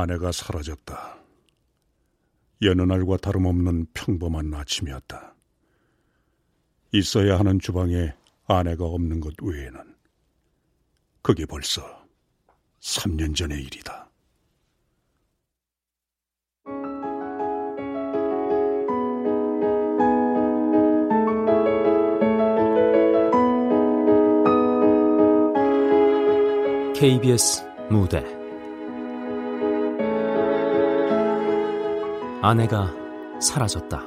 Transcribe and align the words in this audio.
아내가 0.00 0.32
사라졌다. 0.32 1.18
여느 2.62 2.82
날과 2.82 3.18
다름없는 3.18 3.86
평범한 3.94 4.52
아침이었다. 4.52 5.34
있어야 6.92 7.38
하는 7.38 7.60
주방에 7.60 8.12
아내가 8.46 8.84
없는 8.86 9.20
것 9.20 9.34
외에는 9.40 9.94
그게 11.22 11.46
벌써 11.46 11.82
3년 12.80 13.36
전의 13.36 13.62
일이다. 13.62 14.10
KBS 26.96 27.62
무대 27.90 28.43
아내가 32.46 32.92
사라졌다. 33.40 34.02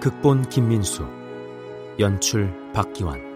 극본 0.00 0.48
김민수, 0.48 1.06
연출 1.98 2.50
박기환. 2.72 3.29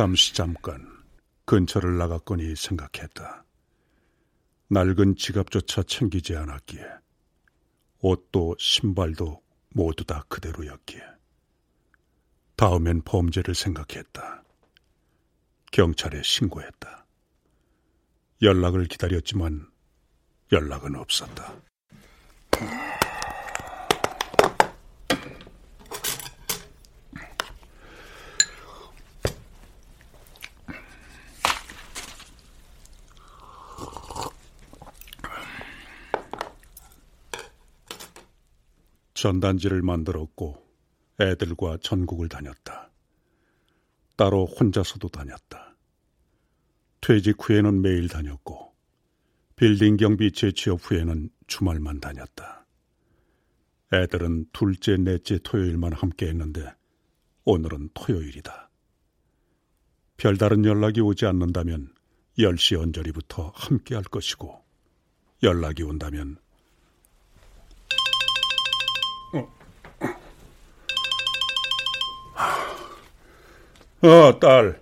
잠시 0.00 0.32
잠깐 0.32 0.88
근처를 1.44 1.98
나갔거니 1.98 2.56
생각했다. 2.56 3.44
낡은 4.68 5.16
지갑조차 5.16 5.82
챙기지 5.82 6.36
않았기에 6.36 6.82
옷도 7.98 8.56
신발도 8.58 9.42
모두 9.74 10.04
다 10.04 10.24
그대로였기에 10.30 11.02
다음엔 12.56 13.02
범죄를 13.02 13.54
생각했다. 13.54 14.42
경찰에 15.70 16.22
신고했다. 16.22 17.04
연락을 18.40 18.86
기다렸지만 18.86 19.68
연락은 20.50 20.96
없었다. 20.96 21.60
전단지를 39.20 39.82
만들었고 39.82 40.66
애들과 41.20 41.76
전국을 41.82 42.30
다녔다. 42.30 42.90
따로 44.16 44.46
혼자서도 44.46 45.08
다녔다. 45.08 45.76
퇴직 47.02 47.36
후에는 47.38 47.82
매일 47.82 48.08
다녔고 48.08 48.72
빌딩 49.56 49.98
경비 49.98 50.32
재취업 50.32 50.80
후에는 50.82 51.28
주말만 51.46 52.00
다녔다. 52.00 52.66
애들은 53.92 54.46
둘째, 54.54 54.96
넷째 54.96 55.38
토요일만 55.42 55.92
함께 55.92 56.26
했는데 56.28 56.74
오늘은 57.44 57.90
토요일이다. 57.92 58.70
별다른 60.16 60.64
연락이 60.64 61.02
오지 61.02 61.26
않는다면 61.26 61.92
10시 62.38 62.80
언저리부터 62.80 63.52
함께 63.54 63.94
할 63.94 64.04
것이고 64.04 64.64
연락이 65.42 65.82
온다면 65.82 66.38
어, 74.02 74.38
딸. 74.38 74.80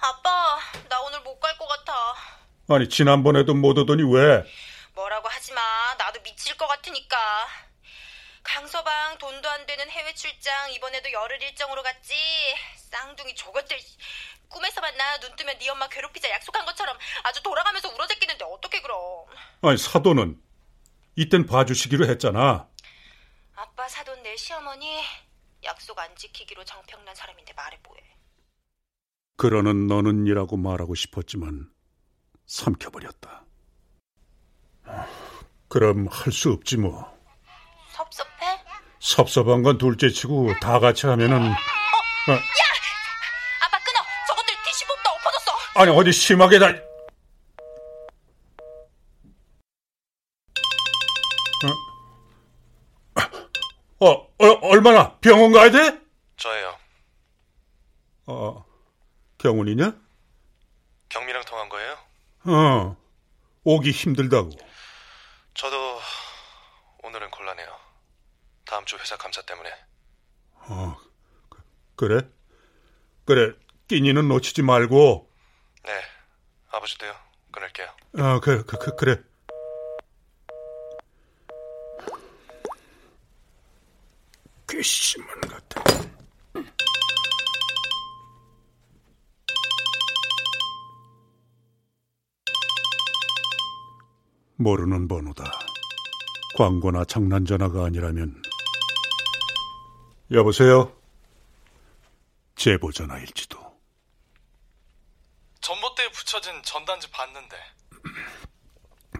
아빠, 0.00 0.58
나 0.88 1.00
오늘 1.02 1.20
못 1.20 1.38
갈 1.40 1.56
것 1.58 1.66
같아. 1.66 1.92
아니, 2.68 2.88
지난번에도 2.88 3.54
못 3.54 3.76
오더니 3.78 4.02
왜? 4.02 4.44
뭐라고 4.94 5.28
하지 5.28 5.52
마. 5.52 5.60
나도 5.98 6.20
미칠 6.22 6.56
것 6.56 6.66
같으니까. 6.66 7.16
강서방 8.42 9.18
돈도 9.18 9.48
안 9.48 9.66
되는 9.66 9.90
해외 9.90 10.14
출장 10.14 10.72
이번에도 10.72 11.10
열흘 11.12 11.42
일정으로 11.42 11.82
갔지. 11.82 12.14
쌍둥이 12.76 13.34
저것들 13.34 13.76
꿈에서 14.48 14.80
만나 14.80 15.18
눈 15.18 15.34
뜨면 15.36 15.58
네 15.58 15.68
엄마 15.68 15.88
괴롭히자 15.88 16.30
약속한 16.30 16.64
것처럼 16.64 16.96
아주 17.24 17.42
돌아가면서 17.42 17.88
울어대끼는데 17.92 18.44
어떻게 18.44 18.80
그럼? 18.80 18.98
아니 19.62 19.76
사돈은 19.76 20.40
이땐 21.16 21.46
봐주시기로 21.46 22.06
했잖아. 22.06 22.68
아빠 23.56 23.88
사돈 23.88 24.22
내 24.22 24.36
시어머니 24.36 25.02
약속 25.64 25.98
안 25.98 26.14
지키기로 26.14 26.64
정평난 26.64 27.14
사람인데 27.16 27.52
말해 27.54 27.76
뭐해. 27.82 28.00
그러는 29.36 29.86
너는이라고 29.86 30.56
말하고 30.56 30.94
싶었지만 30.94 31.68
삼켜버렸다. 32.46 33.44
그럼 35.68 36.06
할 36.10 36.32
수 36.32 36.52
없지 36.52 36.76
뭐. 36.78 37.14
섭섭해? 37.92 38.46
섭섭한 39.00 39.62
건 39.62 39.78
둘째치고 39.78 40.54
다 40.60 40.78
같이 40.78 41.06
하면은. 41.06 41.36
어, 41.36 41.46
어. 41.48 42.32
야! 42.32 42.38
아빠 43.64 43.78
끊어. 43.84 43.98
저것들 44.28 44.54
티슈범도 44.64 45.10
엎어졌어. 45.10 45.80
아니 45.80 45.90
어디 45.90 46.12
심하게 46.12 46.58
다. 46.58 46.68
어? 54.00 54.06
어, 54.06 54.10
어 54.38 54.58
얼마나 54.68 55.16
병원 55.18 55.52
가야 55.52 55.70
돼? 55.70 55.98
저예요. 56.36 56.76
어. 58.26 58.65
경훈이냐? 59.46 59.94
경미랑 61.08 61.44
통한 61.44 61.68
거예요? 61.68 61.98
어, 62.46 62.96
오기 63.62 63.92
힘들다고. 63.92 64.50
저도 65.54 66.00
오늘은 67.04 67.30
곤란해요. 67.30 67.68
다음 68.64 68.84
주 68.86 68.96
회사 68.96 69.16
감사 69.16 69.40
때문에. 69.42 69.70
어, 70.68 70.96
그, 71.48 71.62
그래? 71.94 72.28
그래, 73.24 73.52
끼니는 73.86 74.26
놓치지 74.26 74.62
말고. 74.62 75.30
네, 75.84 75.92
아버지도요. 76.72 77.14
끊을게요. 77.52 77.86
어, 78.18 78.40
그, 78.40 78.64
그, 78.64 78.78
그 78.78 78.96
그래. 78.96 79.22
괘씸한 84.66 85.40
같아. 85.42 86.15
모르는 94.56 95.08
번호다. 95.08 95.44
광고나 96.56 97.04
장난 97.04 97.44
전화가 97.44 97.84
아니라면 97.84 98.42
여보세요? 100.32 100.92
제보 102.54 102.90
전화일지도. 102.90 103.64
전봇대에 105.60 106.10
붙여진 106.10 106.62
전단지 106.62 107.10
봤는데 107.10 107.56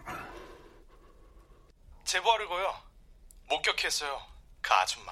제보하려고요. 2.05 2.73
목격했어요. 3.49 4.19
그 4.61 4.73
아줌마. 4.73 5.11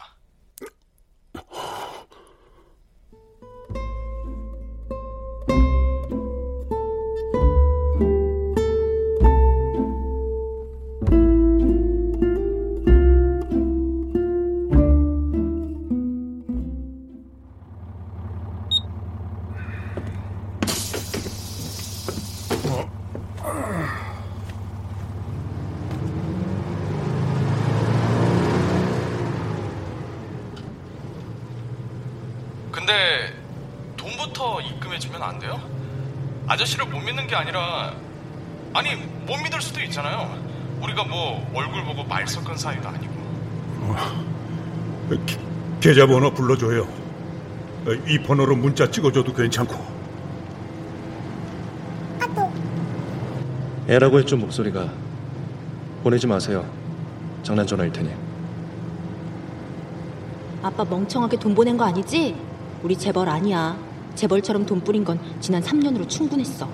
아저씨를 36.56 36.86
못 36.86 37.00
믿는 37.00 37.28
게 37.28 37.36
아니라 37.36 37.94
아니 38.74 38.96
못 38.96 39.36
믿을 39.44 39.62
수도 39.62 39.82
있잖아요. 39.82 40.34
우리가 40.82 41.04
뭐 41.04 41.46
얼굴 41.54 41.84
보고 41.84 42.04
말 42.06 42.26
섞은 42.28 42.56
사이도 42.58 42.88
아니고. 42.88 43.14
기- 45.26 45.38
계좌번호 45.82 46.32
불러줘요. 46.34 46.84
어, 46.84 47.92
이 48.08 48.18
번호로 48.20 48.56
문자 48.56 48.90
찍어줘도 48.90 49.34
괜찮고. 49.34 49.96
애라고 53.88 54.18
했죠 54.20 54.36
목소리가. 54.38 54.90
보내지 56.04 56.26
마세요. 56.26 56.66
장난 57.44 57.68
전화일 57.68 57.92
테니. 57.92 58.10
아빠 60.64 60.84
멍청하게 60.86 61.38
돈 61.38 61.54
보낸 61.54 61.78
거 61.78 61.84
아니지? 61.86 62.36
우리 62.82 62.96
재벌 62.98 63.30
아니야. 63.30 63.78
재벌처럼 64.16 64.66
돈 64.66 64.82
뿌린 64.82 65.04
건 65.04 65.20
지난 65.40 65.62
3년으로 65.62 66.08
충분했어. 66.08 66.68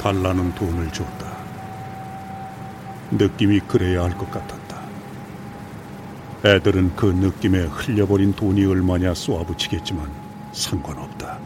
달라는 0.00 0.54
돈을 0.54 0.92
줬다. 0.92 1.36
느낌이 3.10 3.60
그래야 3.60 4.04
할 4.04 4.16
것 4.16 4.30
같았다. 4.30 4.80
애들은 6.44 6.94
그 6.96 7.06
느낌에 7.06 7.60
흘려버린 7.64 8.32
돈이 8.34 8.64
얼마냐 8.64 9.14
쏘아붙이겠지만 9.14 10.08
상관없다. 10.52 11.38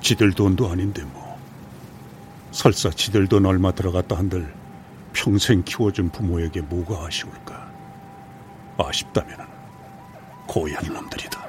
지들 0.00 0.32
돈도 0.32 0.68
아닌데 0.70 1.02
뭐. 1.12 1.25
설사 2.56 2.88
지들 2.88 3.28
돈 3.28 3.44
얼마 3.44 3.70
들어갔다 3.70 4.16
한들 4.16 4.50
평생 5.12 5.62
키워준 5.62 6.08
부모에게 6.08 6.62
뭐가 6.62 7.04
아쉬울까. 7.04 7.70
아쉽다면 8.78 9.46
고얀 10.46 10.82
놈들이다. 10.90 11.46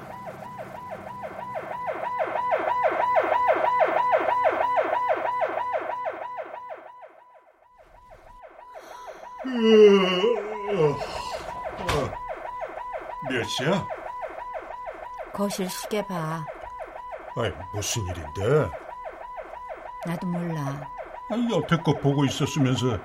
몇 13.30 13.44
시야? 13.46 13.88
거실 15.32 15.70
시계 15.70 16.06
봐. 16.06 16.46
아이, 17.38 17.50
무슨 17.74 18.06
일인데? 18.08 18.70
나도 20.06 20.28
몰라. 20.28 20.97
여태껏 21.30 22.02
보고 22.02 22.26
있었으면서 22.26 23.00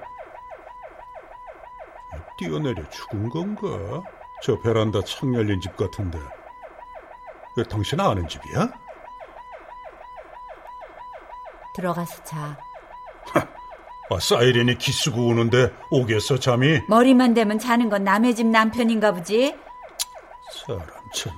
뛰어내려 2.38 2.88
죽은 2.88 3.28
건가? 3.28 4.02
저 4.42 4.58
베란다 4.60 5.00
창 5.04 5.34
열린 5.34 5.60
집 5.60 5.76
같은데 5.76 6.19
왜 7.56 7.64
당신 7.64 8.00
아는 8.00 8.26
집이야? 8.26 8.69
들어가서 11.74 12.22
자. 12.24 12.58
아, 14.10 14.19
사이렌이 14.20 14.76
기스고 14.76 15.28
오는데 15.28 15.72
오겠어 15.90 16.38
잠이? 16.38 16.82
머리만 16.86 17.32
대면 17.34 17.58
자는 17.58 17.88
건 17.88 18.04
남의 18.04 18.34
집 18.34 18.46
남편인가 18.46 19.12
보지? 19.12 19.56
사람 20.66 20.86
참... 21.14 21.32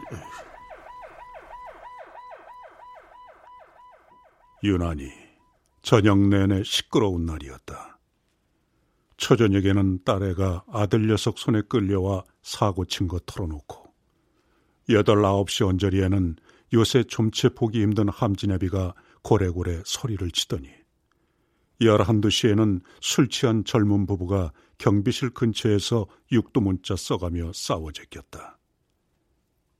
유난히 4.64 5.23
저녁 5.84 6.18
내내 6.18 6.62
시끄러운 6.64 7.26
날이었다. 7.26 7.98
초저녁에는 9.18 10.02
딸애가 10.02 10.64
아들 10.72 11.06
녀석 11.06 11.38
손에 11.38 11.60
끌려와 11.60 12.24
사고 12.42 12.86
친 12.86 13.06
거 13.06 13.20
털어놓고 13.20 13.92
여덟 14.88 15.24
아홉 15.26 15.50
시 15.50 15.62
언저리에는 15.62 16.36
요새 16.72 17.04
좀채 17.04 17.50
보기 17.50 17.82
힘든 17.82 18.08
함진애비가 18.08 18.94
고래고래 19.22 19.82
소리를 19.84 20.30
치더니 20.30 20.70
열한두 21.82 22.30
시에는 22.30 22.80
술 23.02 23.28
취한 23.28 23.62
젊은 23.64 24.06
부부가 24.06 24.52
경비실 24.78 25.30
근처에서 25.30 26.06
육두문자 26.32 26.96
써가며 26.96 27.52
싸워 27.52 27.92
제꼈다. 27.92 28.58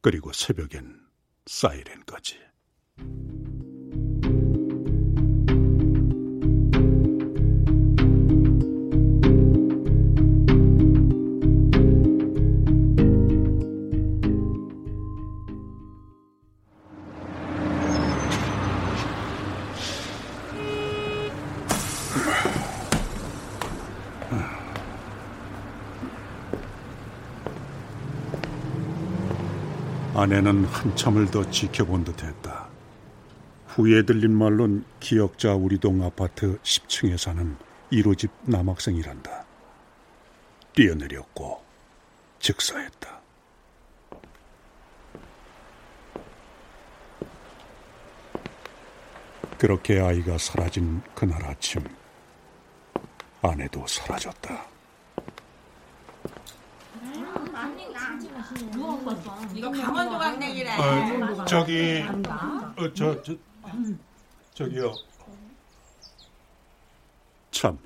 그리고 0.03 0.33
새벽엔 0.35 1.01
사이렌까지. 1.47 2.37
아내는 30.17 30.65
한참을 30.67 31.29
더 31.33 31.51
지켜본 31.51 32.05
듯했다. 32.05 32.69
후에 33.67 34.05
들린 34.05 34.33
말론 34.33 34.85
기억자 35.01 35.55
우리 35.57 35.77
동 35.79 36.05
아파트 36.05 36.57
10층에 36.63 37.19
사는 37.19 37.57
1호집 37.91 38.31
남학생이란다. 38.43 39.45
뛰어내렸고 40.73 41.61
즉사했다. 42.39 43.21
그렇게 49.59 49.99
아이가 49.99 50.39
사라진 50.39 51.03
그날 51.17 51.45
아침 51.45 51.83
아내도 53.43 53.85
사라졌다. 53.89 54.74
이거 59.55 59.71
강원도 59.71 60.19
강냉이래. 60.19 60.71
어, 60.77 61.45
저기 61.45 62.03
어, 62.03 62.93
저, 62.95 63.23
저 63.23 63.35
저기요. 64.55 64.95
참 67.51 67.79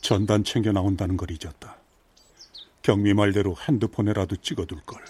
전단 0.00 0.44
챙겨 0.44 0.72
나온다는 0.72 1.16
걸 1.16 1.30
잊었다. 1.30 1.76
경미 2.82 3.14
말대로 3.14 3.56
핸드폰에라도 3.68 4.36
찍어둘 4.36 4.80
걸. 4.82 5.04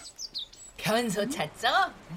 변소 0.81 1.27
찾죠? 1.29 1.67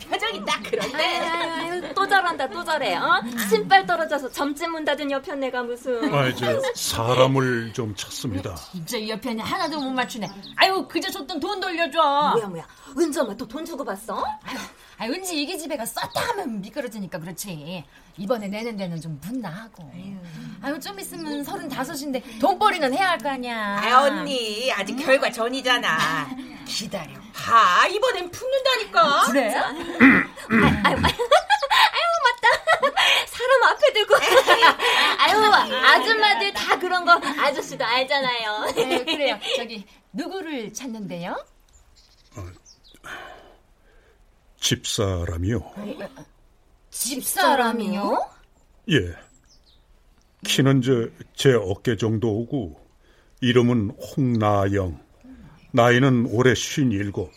표정이 0.09 0.45
딱 0.47 0.61
그런데. 0.65 1.05
아유, 1.05 1.95
또 1.95 2.07
저런다, 2.07 2.49
또 2.49 2.65
저래, 2.65 2.95
어? 2.97 3.21
신발 3.51 3.85
떨어져서 3.87 4.31
점집 4.31 4.71
문 4.71 4.85
닫은 4.85 5.11
옆편 5.11 5.41
내가 5.41 5.63
무슨. 5.63 6.13
아, 6.15 6.27
이제 6.29 6.59
사람을 6.75 7.73
좀 7.73 7.95
찾습니다. 7.95 8.55
진짜 8.73 8.97
이 8.99 9.11
옆편이 9.11 9.41
하나도 9.43 9.81
못 9.81 9.91
맞추네. 9.91 10.29
아유 10.57 10.87
그저 10.89 11.11
줬던 11.11 11.41
돈 11.41 11.61
돌려줘. 11.61 12.01
뭐야, 12.35 12.47
뭐야. 12.47 12.67
은지 12.99 13.19
엄마 13.21 13.35
또 13.37 13.47
돈 13.47 13.65
주고 13.65 13.85
봤어? 13.85 14.25
아유, 14.45 14.59
아 14.99 15.07
은지 15.07 15.41
이기 15.43 15.59
집애가 15.59 15.85
썼다 15.87 16.21
하면 16.29 16.61
미끄러지니까 16.61 17.19
그렇지. 17.19 17.85
이번에 18.19 18.47
내는 18.49 18.77
데는 18.77 19.01
좀 19.01 19.19
분나하고. 19.21 19.91
아유 20.63 20.79
좀 20.81 20.99
있으면 21.01 21.43
서른다섯인데 21.45 22.23
돈벌이는 22.39 22.93
해야 22.95 23.11
할 23.11 23.19
거 23.19 23.31
아니야. 23.31 23.81
아 23.83 24.03
언니 24.03 24.71
아직 24.73 24.95
결과 24.97 25.31
전이잖아. 25.31 26.29
기다려. 26.67 27.13
봐 27.33 27.87
이번엔 27.89 28.31
푸는다니까. 28.31 29.23
그래? 29.27 29.55
아유, 29.55 30.97
맞다. 32.25 32.49
사람 33.27 33.63
앞에 33.65 33.93
두고. 33.95 34.15
아유, 35.19 35.53
아줌마들 35.85 36.53
다 36.53 36.79
그런 36.79 37.05
거 37.05 37.13
아저씨도 37.13 37.85
알잖아요. 37.85 38.73
네, 38.77 39.05
그래요. 39.05 39.39
저기 39.57 39.85
누구를 40.13 40.73
찾는데요? 40.73 41.45
집사람이요. 44.63 45.61
집사람이요? 46.91 48.31
예. 48.91 49.15
키는 50.45 50.83
저제 50.83 51.55
어깨 51.61 51.97
정도 51.97 52.31
오고 52.31 52.81
이름은 53.41 53.91
홍나영. 53.91 55.01
나이는 55.73 56.27
올해 56.31 56.55
쉰일곱. 56.55 57.33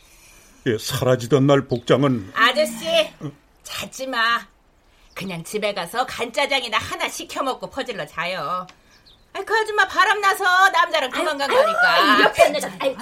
예, 0.68 0.78
사라지던 0.78 1.48
날 1.48 1.68
복장은 1.68 2.32
아저씨 2.36 2.86
자지 3.64 4.08
마. 4.08 4.40
그냥 5.16 5.44
집에 5.44 5.74
가서 5.74 6.06
간짜장이나 6.06 6.78
하나 6.78 7.10
시켜 7.10 7.42
먹고 7.42 7.70
퍼질러 7.70 8.06
자요. 8.06 8.68
아, 9.34 9.44
그 9.44 9.54
아줌마 9.54 9.88
바람 9.88 10.22
나서 10.22 10.44
남자랑 10.70 11.10
그만 11.10 11.38
간 11.38 11.50
거니까. 11.50 12.22
옆에. 12.24 12.44
아유, 12.80 12.96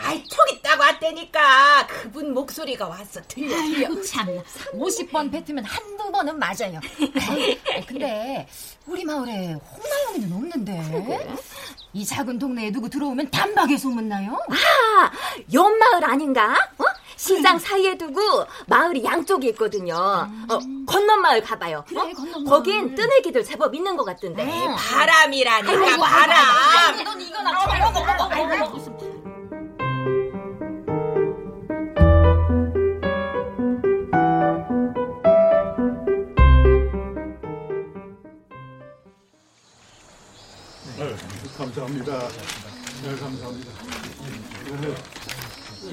아이 0.00 0.22
턱 0.28 0.50
있다고 0.52 0.82
왔다니까 0.82 1.86
그분 1.86 2.32
목소리가 2.32 2.86
왔어 2.88 3.20
들려 3.28 3.56
들려 3.56 4.02
참 4.02 4.26
50번 4.72 5.30
뱉으면 5.30 5.64
한두 5.64 6.10
번은 6.10 6.38
맞아요 6.38 6.80
아이, 7.28 7.58
근데 7.86 8.46
우리 8.86 9.04
마을에 9.04 9.54
홍나영이는 9.54 10.32
없는데 10.32 11.28
이 11.92 12.04
작은 12.04 12.38
동네에 12.38 12.70
누구 12.70 12.88
들어오면 12.90 13.30
단박에 13.30 13.76
소문나요? 13.76 14.38
아, 14.50 15.10
옆마을 15.52 16.04
아닌가? 16.04 16.52
어? 16.78 16.84
시장 17.16 17.58
사이에 17.58 17.96
두고 17.98 18.46
마을이 18.66 19.02
양쪽에 19.04 19.48
있거든요. 19.48 19.96
어, 19.96 20.58
건넌 20.86 21.20
마을 21.20 21.42
가봐요. 21.42 21.78
어? 21.78 21.84
그래, 21.84 22.12
건넌 22.12 22.44
마을. 22.44 22.44
거긴 22.44 22.94
뜨내기들 22.94 23.42
제법 23.42 23.74
있는 23.74 23.96
것 23.96 24.04
같던데. 24.04 24.42
에이, 24.44 24.68
바람이라니까 24.76 25.72
아이고, 25.72 26.00
바람 26.02 26.38
아이고, 26.38 27.02
넌 27.02 27.20
이거나 27.20 27.58
잘 27.58 27.80
먹어 27.80 28.00
먹어 28.04 29.17
감사합니다. 41.56 42.28
네, 43.02 43.16
감사합니다. 43.20 43.70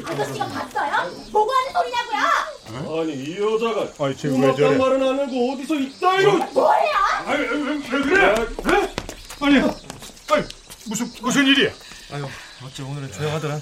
아저씨가 0.04 0.48
봤어요? 0.48 1.12
보고 1.32 1.52
하는 1.52 1.72
소리냐고요? 1.74 3.02
아니 3.02 3.14
이 3.14 3.38
여자가 3.40 3.88
아니, 4.04 4.18
지금 4.18 4.42
왜 4.42 4.56
저래? 4.56 4.76
말은 4.78 5.02
안 5.08 5.20
하고 5.20 5.54
어디서 5.54 5.76
있다 5.76 6.22
이거 6.22 6.32
뭐예요? 6.32 6.96
아니, 7.26 7.42
왜, 7.44 7.50
왜, 7.50 7.74
왜 7.76 8.02
그래? 8.02 8.26
에? 8.26 8.96
아니, 9.42 9.60
아니, 9.60 10.44
무슨, 10.88 11.12
무슨 11.22 11.46
일이야? 11.46 11.72
아유, 12.14 12.26
어째 12.66 12.84
오늘은 12.84 13.12
조용하더라. 13.12 13.60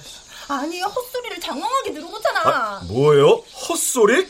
아니 0.50 0.82
헛소리를 0.82 1.40
장황하게 1.42 1.94
들어오잖아 1.94 2.82
뭐예요? 2.88 3.44
헛소리? 3.70 4.28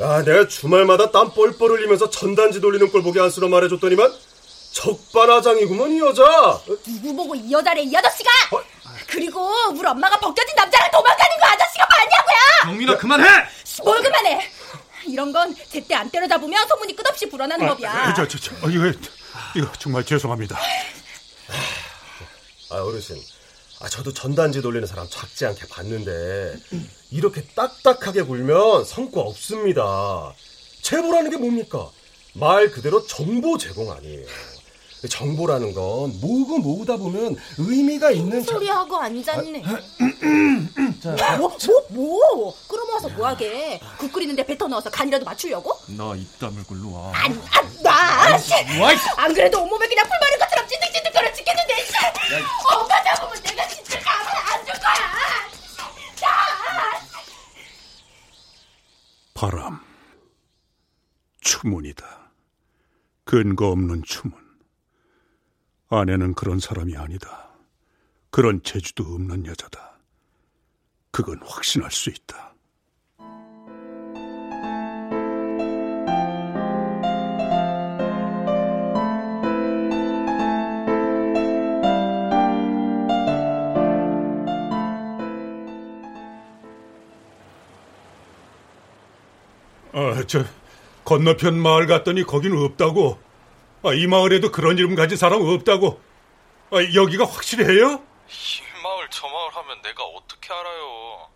야 0.00 0.22
내가 0.22 0.46
주말마다 0.48 1.10
땀 1.10 1.30
뻘뻘 1.32 1.70
흘리면서 1.70 2.10
전단지 2.10 2.60
돌리는 2.60 2.90
꼴 2.92 3.02
보기 3.02 3.18
안쓰러 3.20 3.48
말해줬더니만 3.48 4.12
적반하장이구먼 4.76 5.92
이 5.92 6.00
여자! 6.00 6.60
누구 6.84 7.14
보고 7.16 7.34
이 7.34 7.50
여자래 7.50 7.82
이 7.82 7.96
아저씨가! 7.96 8.30
그리고 9.06 9.40
우리 9.70 9.86
엄마가 9.86 10.18
벗겨진 10.18 10.54
남자랑 10.54 10.90
도망가는 10.90 11.36
거 11.40 11.46
아저씨가 11.46 11.86
봤냐고요! 11.86 12.72
영민아 12.72 12.96
그만해! 12.98 13.24
뭘 13.82 14.02
그만해! 14.02 14.50
이런 15.06 15.32
건 15.32 15.54
제때 15.70 15.94
안 15.94 16.10
때려잡으면 16.10 16.68
소문이 16.68 16.94
끝없이 16.94 17.28
불어나는 17.28 17.66
법이야. 17.68 17.90
아, 17.90 18.14
저, 18.14 18.26
저, 18.26 18.38
저, 18.38 18.54
어, 18.66 18.68
이거, 18.68 18.92
이거 19.54 19.72
정말 19.78 20.04
죄송합니다. 20.04 20.58
아 22.70 22.74
어르신. 22.82 23.16
아 23.80 23.88
저도 23.88 24.12
전단지 24.12 24.60
돌리는 24.62 24.86
사람 24.86 25.06
작지 25.08 25.46
않게 25.46 25.68
봤는데 25.68 26.56
이렇게 27.12 27.42
딱딱하게 27.54 28.22
굴면 28.22 28.84
성과 28.84 29.20
없습니다. 29.20 30.34
제보라는 30.82 31.30
게 31.30 31.36
뭡니까? 31.36 31.88
말 32.32 32.70
그대로 32.70 33.06
정보 33.06 33.56
제공 33.58 33.92
아니에요 33.92 34.26
정보라는 35.08 35.74
건 35.74 36.18
모으고 36.20 36.58
모으다 36.58 36.96
보면 36.96 37.36
의미가 37.58 38.10
있는 38.10 38.44
자- 38.44 38.52
소리하고 38.54 38.96
앉았네 38.96 39.62
자, 41.16 41.36
뭐? 41.36 41.56
뭐? 41.90 42.34
뭐? 42.34 42.54
끓어모아서 42.66 43.08
뭐하게 43.10 43.80
국 43.98 44.12
끓이는데 44.12 44.44
뱉어 44.44 44.66
넣어서 44.68 44.90
간이라도 44.90 45.24
맞추려고? 45.24 45.78
너 45.88 46.16
입담을 46.16 46.64
굴러 46.64 46.88
와. 46.88 47.12
안, 47.14 47.30
안, 47.52 47.82
나! 47.82 48.38
씨. 48.38 48.52
안 49.16 49.32
그래도 49.34 49.62
온몸에 49.62 49.86
그냥 49.86 50.06
풀 50.08 50.18
마른 50.20 50.38
것처럼 50.38 50.66
찐득찐득거려 50.68 51.32
죽겠는데 51.34 51.74
씨. 51.84 51.92
엄마 52.74 53.02
잡으면 53.04 53.42
내가 53.42 53.68
진짜 53.68 54.00
가만 54.00 54.26
안둘 54.52 54.74
거야 54.74 54.94
나! 56.20 57.00
바람. 59.34 59.80
추문이다. 61.42 62.04
근거 63.24 63.68
없는 63.68 64.02
추문. 64.04 64.45
아내는 65.88 66.34
그런 66.34 66.58
사람이 66.58 66.96
아니다. 66.96 67.48
그런 68.30 68.60
재주도 68.62 69.04
없는 69.04 69.46
여자다. 69.46 69.98
그건 71.12 71.40
확신할 71.44 71.90
수 71.90 72.10
있다. 72.10 72.54
아, 89.92 90.22
저 90.26 90.44
건너편 91.04 91.58
마을 91.58 91.86
갔더니 91.86 92.24
거긴 92.24 92.56
없다고. 92.56 93.25
아, 93.86 93.94
이 93.94 94.06
마을에도 94.08 94.50
그런 94.50 94.76
이름 94.78 94.96
가진 94.96 95.16
사람 95.16 95.42
없다고. 95.42 96.00
아, 96.72 96.76
여기가 96.94 97.24
확실해요? 97.24 98.02
이 98.28 98.82
마을 98.82 99.06
저 99.10 99.28
마을 99.28 99.54
하면 99.54 99.80
내가 99.82 100.02
어떻게 100.02 100.52
알아요? 100.52 101.30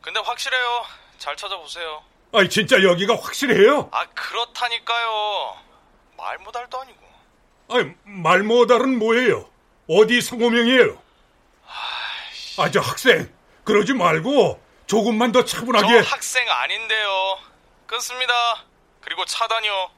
근데 0.00 0.18
확실해요. 0.18 0.84
잘 1.18 1.36
찾아보세요. 1.36 2.02
아, 2.32 2.48
진짜 2.48 2.82
여기가 2.82 3.14
확실해요? 3.14 3.88
아 3.92 4.06
그렇다니까요. 4.06 5.56
말모달도 6.16 6.80
아니고. 6.80 7.00
아, 7.68 7.74
말모달은 8.04 8.98
뭐예요? 8.98 9.48
어디 9.88 10.20
상호명이에요? 10.20 11.00
아, 12.58 12.70
저 12.72 12.80
학생, 12.80 13.32
그러지 13.62 13.92
말고 13.92 14.60
조금만 14.86 15.30
더저 15.30 15.46
차분하게. 15.58 15.98
학생 16.00 16.48
아닌데요. 16.50 17.38
끊습니다. 17.86 18.64
그리고 19.00 19.24
차단이요. 19.24 19.90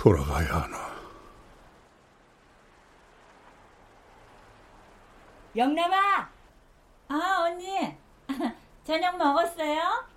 돌아가야 0.00 0.62
하나. 0.62 0.78
영남아! 5.54 6.30
아, 7.08 7.42
언니. 7.42 7.94
저녁 8.84 9.18
먹었어요? 9.18 10.08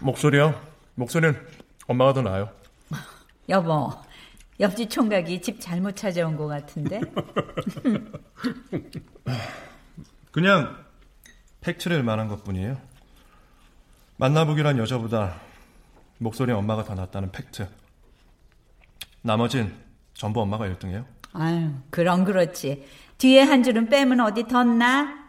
목소리요? 0.00 0.60
목소리는 0.96 1.38
엄마가 1.86 2.14
더 2.14 2.22
나아요. 2.22 2.59
여보, 3.50 3.90
옆집 4.60 4.88
총각이 4.90 5.42
집 5.42 5.60
잘못 5.60 5.96
찾아온 5.96 6.36
것 6.36 6.46
같은데? 6.46 7.00
그냥 10.30 10.76
팩트를 11.60 12.04
말한 12.04 12.28
것뿐이에요. 12.28 12.80
만나보기란 14.18 14.78
여자보다 14.78 15.40
목소리 16.18 16.52
엄마가 16.52 16.84
더 16.84 16.94
낫다는 16.94 17.32
팩트. 17.32 17.68
나머진 19.22 19.74
전부 20.14 20.40
엄마가 20.42 20.66
1등이에요. 20.68 21.04
아유, 21.32 21.72
그럼 21.90 22.24
그렇지. 22.24 22.86
뒤에 23.18 23.42
한 23.42 23.64
줄은 23.64 23.88
빼면 23.88 24.20
어디 24.20 24.46
덧나? 24.46 25.28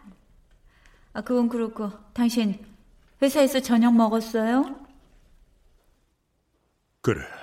아, 1.12 1.20
그건 1.22 1.48
그렇고, 1.48 1.90
당신 2.12 2.64
회사에서 3.20 3.58
저녁 3.60 3.94
먹었어요? 3.96 4.76
그래. 7.00 7.41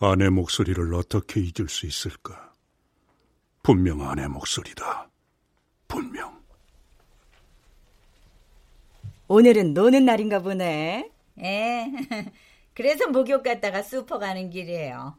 아내 0.00 0.30
목소리를 0.30 0.94
어떻게 0.94 1.40
잊을 1.40 1.68
수 1.68 1.86
있을까? 1.86 2.52
분명 3.62 4.08
아내 4.08 4.26
목소리다. 4.28 5.10
분명. 5.86 6.40
오늘은 9.28 9.74
노는 9.74 10.06
날인가 10.06 10.40
보네. 10.40 11.10
예. 11.42 11.86
그래서 12.74 13.08
목욕 13.08 13.42
갔다가 13.42 13.82
슈퍼 13.82 14.18
가는 14.18 14.48
길이에요. 14.48 15.16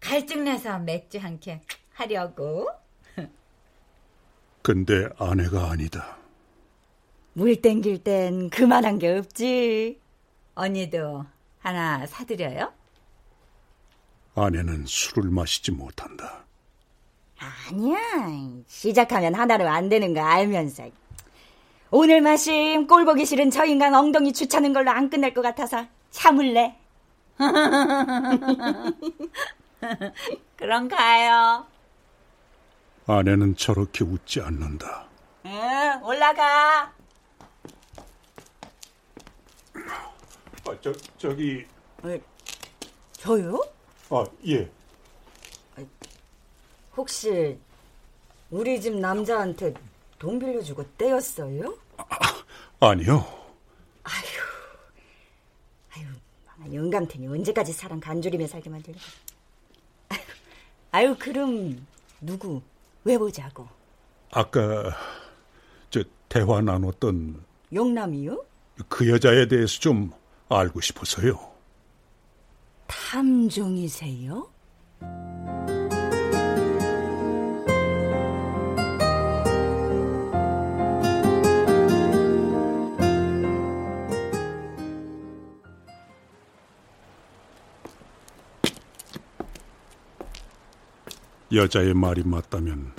갈증내서 0.00 0.78
맥주 0.80 1.18
한 1.18 1.38
캔 1.38 1.60
하려고. 1.92 2.66
근데 4.62 5.08
아내가 5.18 5.70
아니다. 5.70 6.16
물 7.34 7.60
땡길 7.60 8.02
땐 8.02 8.48
그만한 8.48 8.98
게 8.98 9.18
없지. 9.18 10.00
언니도 10.54 11.26
하나 11.58 12.06
사드려요? 12.06 12.72
아내는 14.44 14.84
술을 14.86 15.30
마시지 15.30 15.72
못한다. 15.72 16.44
아니야. 17.38 17.98
시작하면 18.66 19.34
하나로 19.34 19.68
안 19.68 19.88
되는 19.88 20.14
거 20.14 20.20
알면서. 20.20 20.88
오늘 21.90 22.20
마심 22.20 22.86
꼴 22.86 23.04
보기 23.04 23.24
싫은 23.24 23.50
저 23.50 23.64
인간 23.64 23.94
엉덩이 23.94 24.32
주차는 24.32 24.72
걸로 24.72 24.90
안 24.90 25.08
끝날 25.08 25.32
것 25.34 25.42
같아서 25.42 25.86
참을래. 26.10 26.76
그런가요? 30.56 31.66
아내는 33.06 33.56
저렇게 33.56 34.04
웃지 34.04 34.40
않는다. 34.40 35.06
응, 35.46 36.00
올라가. 36.04 36.92
아, 40.66 40.76
저, 40.82 40.92
저기. 41.16 41.64
어, 42.02 42.18
저요? 43.12 43.58
아, 44.10 44.24
예. 44.46 44.68
혹시 46.96 47.58
우리 48.50 48.80
집 48.80 48.96
남자한테 48.96 49.74
돈 50.18 50.38
빌려주고 50.38 50.84
떼었어요? 50.96 51.76
아, 52.80 52.94
니요 52.94 53.24
아유, 54.02 56.04
아유, 56.60 56.74
영감탱이 56.74 57.26
언제까지 57.26 57.72
사람 57.72 58.00
간주리며 58.00 58.46
살게 58.46 58.70
만들려? 58.70 58.98
아유, 60.08 60.20
아유, 60.92 61.16
그럼 61.18 61.86
누구? 62.20 62.62
왜 63.04 63.18
보자고? 63.18 63.68
아까 64.32 64.96
저 65.90 66.02
대화 66.28 66.60
나눴던 66.60 67.42
용남이요? 67.72 68.44
그 68.88 69.08
여자에 69.08 69.46
대해서 69.48 69.78
좀 69.78 70.12
알고 70.48 70.80
싶어서요. 70.80 71.57
탐종이세요? 72.88 74.48
여자의 91.50 91.94
말이 91.94 92.22
맞다면 92.24 92.92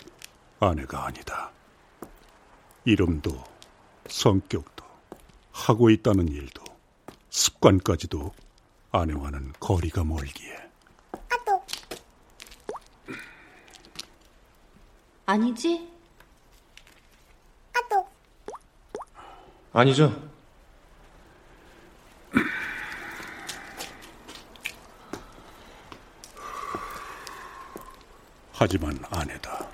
아내가 0.59 1.05
아니다. 1.05 1.51
이름도 2.83 3.43
성격도 4.07 4.83
하고 5.51 5.91
있다는 5.91 6.27
일도 6.29 6.63
습관까지도 7.29 8.31
아내와는 8.91 9.53
거리가 9.59 10.03
멀기에. 10.03 10.55
아또 11.29 11.63
아니지? 15.25 15.87
아또 17.73 18.07
아니죠. 19.73 20.29
하지만 28.51 28.97
아내다. 29.09 29.67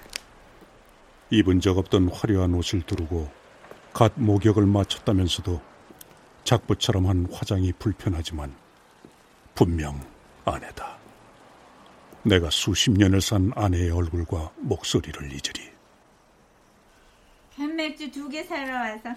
입은 1.32 1.60
적 1.60 1.78
없던 1.78 2.10
화려한 2.10 2.54
옷을 2.54 2.82
두르고 2.84 3.32
갓 3.94 4.12
목욕을 4.16 4.66
마쳤다면서도 4.68 5.60
작부처럼 6.44 7.08
한 7.08 7.28
화장이 7.32 7.74
불편하지만 7.80 8.56
분명 9.56 10.00
아내다. 10.44 10.98
내가 12.24 12.50
수십 12.50 12.92
년을 12.92 13.22
산 13.22 13.52
아내의 13.56 13.92
얼굴과 13.92 14.52
목소리를 14.58 15.32
잊으리. 15.32 15.72
캔맥주 17.56 18.12
두 18.12 18.30
개 18.30 18.44
사러 18.44 18.74
와서 18.76 19.10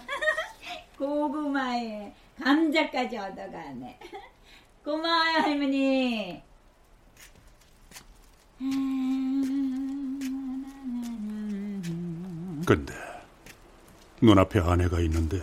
고구마에 0.97 2.13
감자까지 2.41 3.17
얻어가네. 3.17 3.99
고마워요 4.83 5.39
할머니. 5.39 6.41
근데 12.65 12.93
눈앞에 14.21 14.59
아내가 14.59 14.99
있는데 15.01 15.41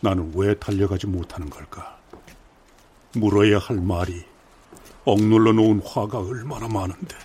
나는 0.00 0.32
왜 0.34 0.54
달려가지 0.54 1.06
못하는 1.06 1.48
걸까? 1.48 1.98
물어야 3.14 3.58
할 3.58 3.76
말이 3.76 4.24
억눌러 5.04 5.52
놓은 5.52 5.82
화가 5.84 6.18
얼마나 6.20 6.68
많은데. 6.68 7.16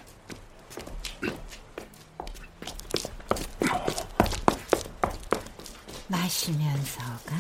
마시면서가 6.08 7.36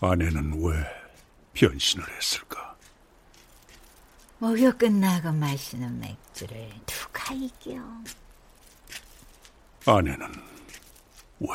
아내는 0.00 0.62
왜 0.62 0.74
변신을 1.54 2.04
했을까? 2.16 2.76
목욕 4.38 4.76
끝나고 4.78 5.32
마시는 5.32 5.98
맥주를 5.98 6.70
누가 6.86 7.32
이겨? 7.32 7.80
아내는 9.86 10.32
왜? 11.40 11.48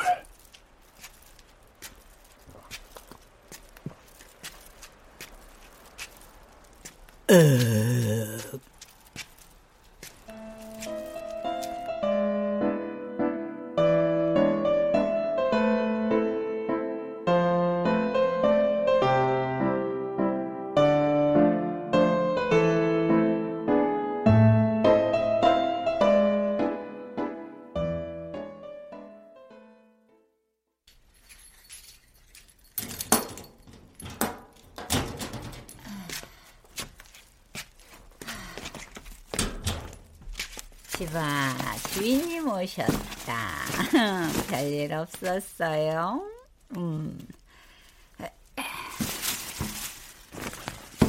어... 7.30 7.71
오셨다. 42.72 43.36
별일 44.48 44.94
없었어요? 44.94 46.26
음. 46.76 47.18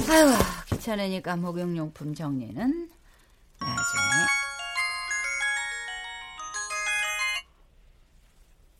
아유, 0.10 0.34
귀찮으니까 0.68 1.38
목욕용품 1.38 2.14
정리는 2.14 2.90
나중에. 3.60 4.04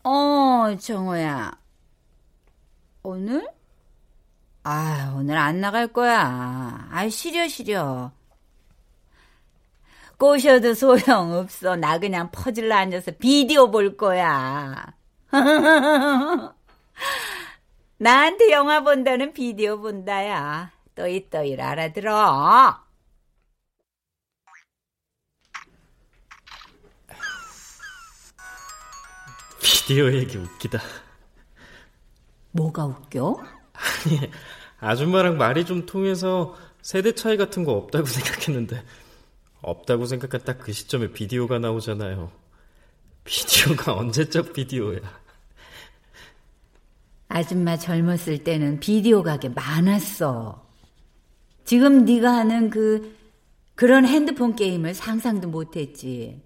어, 0.04 0.76
정호야. 0.78 1.52
오늘? 3.04 3.50
아, 4.64 5.14
오늘 5.18 5.38
안 5.38 5.62
나갈 5.62 5.88
거야. 5.88 6.88
아, 6.92 7.10
시려, 7.10 7.48
시려. 7.48 8.12
꼬셔도 10.24 10.74
소용없어. 10.74 11.76
나 11.76 12.00
그냥 12.00 12.32
퍼질러 12.32 12.74
앉아서 12.74 13.12
비디오 13.20 13.70
볼 13.70 13.98
거야. 13.98 14.94
나한테 17.98 18.52
영화 18.52 18.80
본다는 18.80 19.34
비디오 19.34 19.82
본다야. 19.82 20.72
또이또이 20.96 21.60
알아들어. 21.60 22.80
비디오 29.62 30.10
얘기 30.14 30.38
웃기다. 30.38 30.80
뭐가 32.52 32.86
웃겨? 32.86 33.44
아니, 33.74 34.32
아줌마랑 34.80 35.36
말이 35.36 35.66
좀 35.66 35.86
통해서 35.86 36.56
세대 36.82 37.14
차이 37.14 37.36
같은 37.36 37.66
거 37.66 37.74
없다고 37.74 38.06
생각했는데 38.08 38.82
없다고 39.64 40.06
생각한 40.06 40.44
딱 40.44 40.60
그 40.60 40.72
시점에 40.74 41.12
비디오가 41.12 41.58
나오잖아요. 41.60 42.32
비디오가 43.24 43.94
언제적 43.98 44.54
비디오야. 44.54 45.00
아줌마 47.30 47.78
젊었을 47.78 48.44
때는 48.44 48.80
비디오 48.80 49.24
가게 49.24 49.50
많았어. 49.50 50.70
지금 51.66 52.06
네가 52.06 52.32
하는 52.32 52.70
그 52.70 53.16
그런 53.76 54.06
핸드폰 54.06 54.56
게임을 54.56 54.94
상상도 54.94 55.48
못했지. 55.48 56.44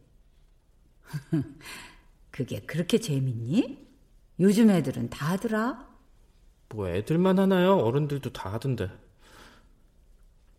그게 2.32 2.60
그렇게 2.62 3.00
재밌니? 3.00 3.86
요즘 4.40 4.70
애들은 4.70 5.10
다 5.10 5.32
하더라. 5.32 5.88
뭐 6.70 6.88
애들만 6.90 7.40
하나요? 7.40 7.78
어른들도 7.78 8.32
다 8.32 8.54
하던데. 8.54 8.90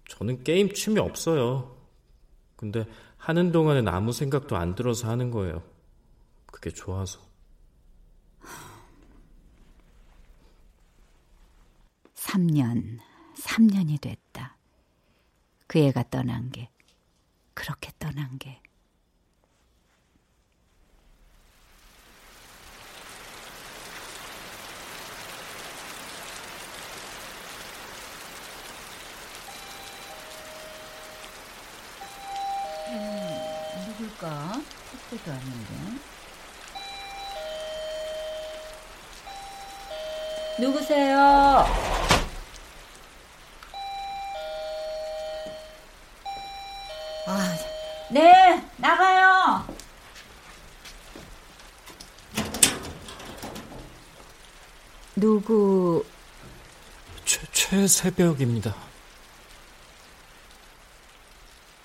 저는 0.09 0.43
게임 0.43 0.73
취미 0.73 0.99
없어요. 0.99 1.78
근데 2.59 2.85
하는 3.19 3.53
동안엔 3.53 3.87
아무 3.87 4.13
생각도 4.13 4.57
안 4.57 4.75
들어서 4.75 5.09
하는 5.09 5.31
거예요. 5.31 5.63
그게 6.47 6.71
좋아서. 6.71 7.21
3년, 12.17 12.99
3년이 13.37 14.01
됐다. 14.01 14.57
그 15.69 15.79
애가 15.79 16.11
떠난 16.11 16.51
게, 16.51 16.69
그렇게 17.55 17.93
떠난 17.97 18.37
게. 18.41 18.61
음, 32.91 33.88
누굴까? 33.99 34.53
택배도 35.11 35.33
아닌데. 35.33 35.75
누구세요? 40.61 41.19
아, 47.27 47.57
네, 48.11 48.65
나가요. 48.77 49.67
누구? 55.17 56.07
최, 57.25 57.41
최새벽입니다. 57.53 58.75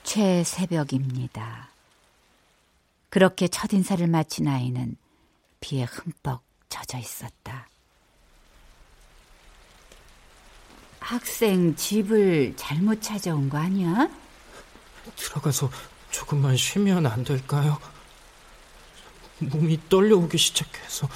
최새벽입니다. 0.04 1.73
그렇게 3.14 3.48
첫 3.48 3.72
인사를 3.72 4.08
마친 4.08 4.48
아이는 4.48 4.96
비에 5.60 5.84
흠뻑 5.84 6.42
젖어 6.68 6.98
있었다. 6.98 7.70
학생 11.00 11.76
집을 11.76 12.56
잘못 12.56 13.04
찾아온 13.04 13.50
거 13.50 13.60
아니야? 13.60 14.10
들어가서 15.16 15.70
조금만 16.10 16.58
쉬면 16.58 17.06
안 17.06 17.24
될까요? 17.24 17.80
몸이 19.38 19.80
떨려오기 19.90 20.36
시작해서. 20.36 21.08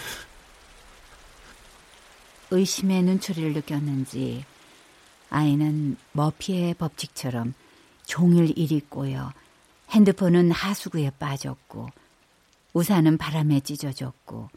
의심의 2.51 3.01
눈초리를 3.01 3.53
느꼈는지 3.53 4.45
아이는 5.31 5.97
머피의 6.11 6.75
법칙처럼 6.75 7.55
종일 8.05 8.55
일이 8.55 8.81
꼬여 8.81 9.33
핸드폰은 9.89 10.51
하수구에 10.51 11.11
빠졌고 11.11 11.89
우산은 12.73 13.17
바람에 13.17 13.61
찢어졌고 13.61 14.49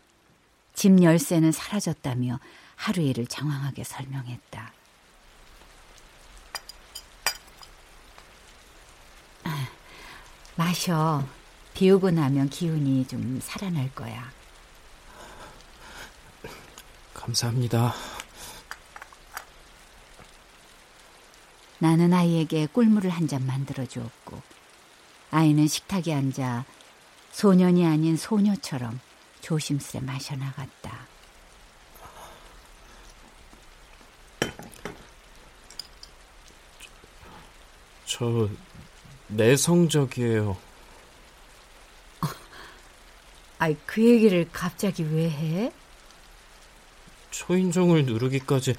집 0.74 1.02
열쇠는 1.02 1.52
사라졌다며 1.52 2.38
하루 2.76 3.02
일을 3.02 3.26
장황하게 3.26 3.84
설명했다. 3.84 4.72
아, 9.44 9.68
마셔. 10.56 11.24
비우고 11.74 12.10
나면 12.10 12.50
기운이 12.50 13.06
좀 13.06 13.40
살아날 13.42 13.90
거야. 13.94 14.30
감사합니다. 17.14 17.94
나는 21.78 22.12
아이에게 22.12 22.66
꿀물을 22.66 23.08
한 23.10 23.28
잔 23.28 23.46
만들어 23.46 23.86
주었고 23.86 24.42
아이는 25.30 25.68
식탁에 25.68 26.12
앉아 26.12 26.64
소년이 27.32 27.86
아닌 27.86 28.16
소녀처럼 28.16 29.00
조심스레 29.40 30.00
마셔나갔다. 30.00 31.08
저 38.06 38.48
내성적이에요. 39.28 40.56
아이 43.58 43.76
그 43.86 44.02
얘기를 44.02 44.48
갑자기 44.50 45.04
왜 45.04 45.30
해? 45.30 45.72
초인종을 47.30 48.06
누르기까지 48.06 48.74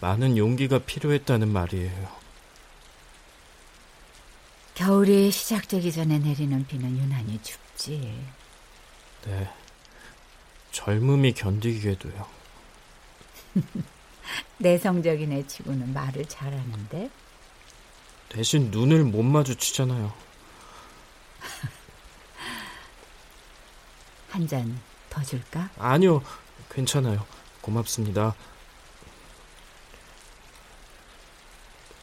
많은 0.00 0.36
용기가 0.36 0.78
필요했다는 0.78 1.48
말이에요. 1.48 2.21
겨울이 4.74 5.30
시작되기 5.30 5.92
전에 5.92 6.18
내리는 6.18 6.66
비는 6.66 6.98
유난히 6.98 7.40
춥지. 7.42 8.24
네. 9.26 9.50
젊음이 10.72 11.34
견디기에도요. 11.34 12.26
내성적인 14.58 15.32
애 15.32 15.46
치고는 15.46 15.92
말을 15.92 16.24
잘하는데. 16.26 17.10
대신 18.30 18.70
눈을 18.70 19.04
못 19.04 19.22
마주치잖아요. 19.22 20.12
한 24.30 24.48
잔 24.48 24.80
더 25.10 25.22
줄까? 25.22 25.68
아니요. 25.78 26.22
괜찮아요. 26.70 27.26
고맙습니다. 27.60 28.34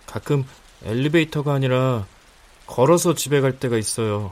가끔 0.05 0.45
엘리베이터가 0.83 1.53
아니라 1.53 2.05
걸어서 2.69 3.15
집에 3.15 3.41
갈 3.41 3.59
때가 3.59 3.77
있어요. 3.77 4.31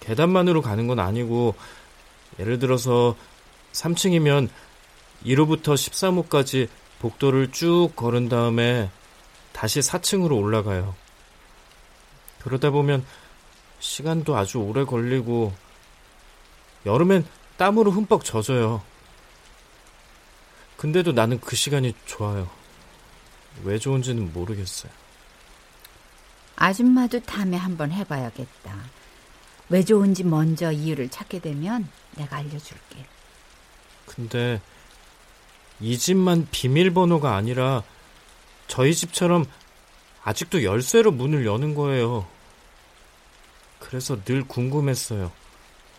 계단만으로 0.00 0.60
가는 0.60 0.86
건 0.86 1.00
아니고, 1.00 1.54
예를 2.38 2.58
들어서 2.58 3.16
3층이면 3.72 4.50
1호부터 5.24 5.74
13호까지 5.74 6.68
복도를 6.98 7.52
쭉 7.52 7.92
걸은 7.96 8.28
다음에 8.28 8.90
다시 9.52 9.80
4층으로 9.80 10.36
올라가요. 10.36 10.94
그러다 12.42 12.68
보면 12.68 13.04
시간도 13.80 14.36
아주 14.36 14.58
오래 14.58 14.84
걸리고, 14.84 15.54
여름엔 16.84 17.24
땀으로 17.56 17.92
흠뻑 17.92 18.24
젖어요. 18.24 18.82
근데도 20.76 21.12
나는 21.12 21.40
그 21.40 21.56
시간이 21.56 21.94
좋아요. 22.04 22.50
왜 23.62 23.78
좋은지는 23.78 24.34
모르겠어요. 24.34 25.03
아줌마도 26.56 27.20
다음에 27.20 27.56
한번 27.56 27.92
해봐야겠다. 27.92 28.76
왜 29.70 29.82
좋은지 29.84 30.24
먼저 30.24 30.70
이유를 30.70 31.08
찾게 31.08 31.40
되면 31.40 31.88
내가 32.16 32.36
알려줄게. 32.36 33.06
근데 34.06 34.60
이 35.80 35.98
집만 35.98 36.48
비밀번호가 36.50 37.34
아니라 37.34 37.82
저희 38.68 38.94
집처럼 38.94 39.46
아직도 40.22 40.62
열쇠로 40.64 41.10
문을 41.12 41.46
여는 41.46 41.74
거예요. 41.74 42.26
그래서 43.78 44.22
늘 44.24 44.44
궁금했어요. 44.44 45.30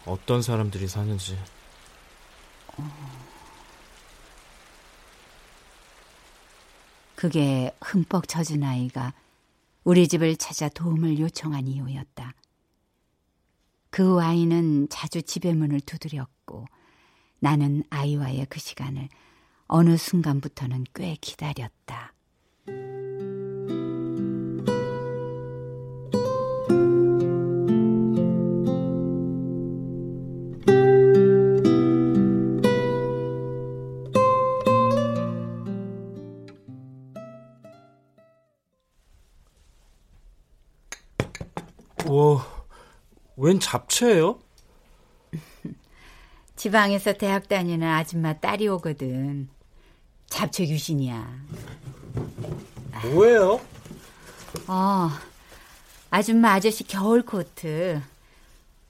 어떤 0.05 0.41
사람들이 0.41 0.87
사는지. 0.87 1.37
그게 7.15 7.71
흠뻑 7.81 8.27
젖은 8.27 8.63
아이가 8.63 9.13
우리 9.85 10.07
집을 10.07 10.35
찾아 10.35 10.67
도움을 10.67 11.19
요청한 11.19 11.67
이유였다. 11.67 12.33
그 13.91 14.19
아이는 14.19 14.89
자주 14.89 15.21
집의 15.21 15.53
문을 15.53 15.79
두드렸고 15.79 16.65
나는 17.39 17.83
아이와의 17.91 18.47
그 18.49 18.59
시간을 18.59 19.07
어느 19.67 19.95
순간부터는 19.95 20.85
꽤 20.95 21.15
기다렸다. 21.21 22.13
웬 43.37 43.59
잡채예요? 43.59 44.39
지방에서 46.55 47.13
대학 47.13 47.47
다니는 47.47 47.87
아줌마 47.87 48.33
딸이 48.33 48.67
오거든. 48.69 49.49
잡채 50.27 50.67
유신이야. 50.67 51.45
뭐예요? 53.11 53.59
어, 54.67 55.09
아줌마 56.09 56.53
아저씨 56.53 56.85
겨울 56.85 57.23
코트. 57.23 58.01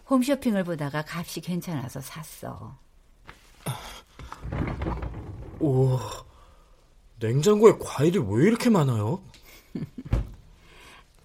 홈쇼핑을 0.10 0.64
보다가 0.64 1.04
값이 1.08 1.42
괜찮아서 1.42 2.00
샀어. 2.00 2.78
오, 5.60 5.98
냉장고에 7.20 7.74
과일이 7.80 8.20
왜 8.20 8.44
이렇게 8.46 8.70
많아요? 8.70 9.24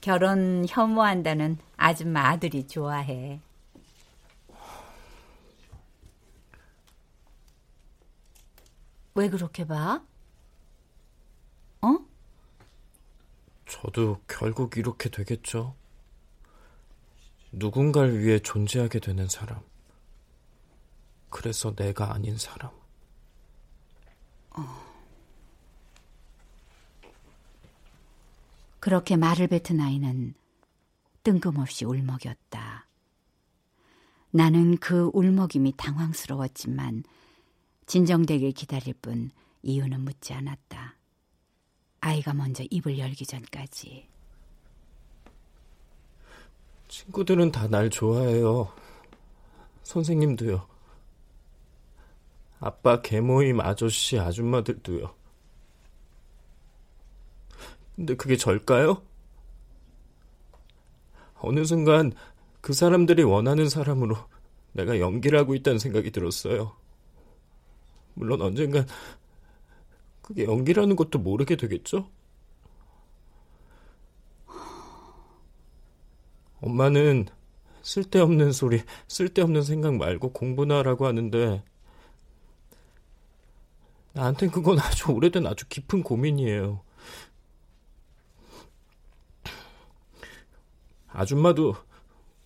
결혼 0.01 0.65
혐오한다는 0.69 1.59
아줌마 1.77 2.29
아들이 2.29 2.67
좋아해. 2.67 3.41
왜 9.15 9.29
그렇게 9.29 9.67
봐? 9.67 10.03
어? 11.83 11.99
저도 13.69 14.21
결국 14.27 14.77
이렇게 14.79 15.11
되겠죠. 15.11 15.75
누군가를 17.53 18.21
위해 18.21 18.39
존재하게 18.39 19.01
되는 19.01 19.29
사람. 19.29 19.61
그래서 21.29 21.75
내가 21.75 22.15
아닌 22.15 22.39
사람. 22.39 22.80
그렇게 28.81 29.17
말을 29.17 29.47
뱉은 29.49 29.81
아이는 29.81 30.35
뜬금없이 31.23 31.85
울먹였다. 31.85 32.87
나는 34.33 34.79
그 34.79 35.11
울먹임이 35.13 35.75
당황스러웠지만 35.77 37.05
진정되길 37.87 38.53
기다릴 38.53 38.95
뿐 38.95 39.31
이유는 39.63 40.01
묻지 40.01 40.33
않았다. 40.33 40.97
아이가 42.01 42.33
먼저 42.33 42.65
입을 42.71 42.99
열기 42.99 43.27
전까지. 43.27 44.09
친구들은 46.89 47.53
다 47.53 47.69
날 47.69 47.91
좋아해요. 47.91 48.73
선생님도요. 49.83 50.67
아빠 52.61 53.01
개모임 53.03 53.61
아저씨 53.61 54.19
아줌마들도요. 54.19 55.15
근데 58.01 58.15
그게 58.17 58.35
절까요? 58.35 59.03
어느 61.39 61.67
순간 61.67 62.13
그 62.63 62.73
사람들이 62.73 63.23
원하는 63.25 63.69
사람으로 63.69 64.17
내가 64.73 64.99
연기를 64.99 65.39
하고 65.39 65.55
있다는 65.55 65.79
생각이 65.79 66.11
들었어요. 66.11 66.75
물론 68.15 68.41
언젠간 68.41 68.87
그게 70.23 70.45
연기라는 70.45 70.97
것도 70.97 71.19
모르게 71.19 71.57
되겠죠? 71.57 72.09
엄마는 76.63 77.27
쓸데없는 77.83 78.53
소리, 78.53 78.81
쓸데없는 79.09 79.63
생각 79.63 79.97
말고 79.97 80.33
공부나 80.33 80.79
하라고 80.79 81.05
하는데 81.05 81.63
나한텐 84.15 84.53
그건 84.53 84.79
아주 84.79 85.13
오래된 85.13 85.47
아주 85.47 85.69
깊은 85.69 86.03
고민이에요. 86.03 86.81
아줌마도 91.13 91.75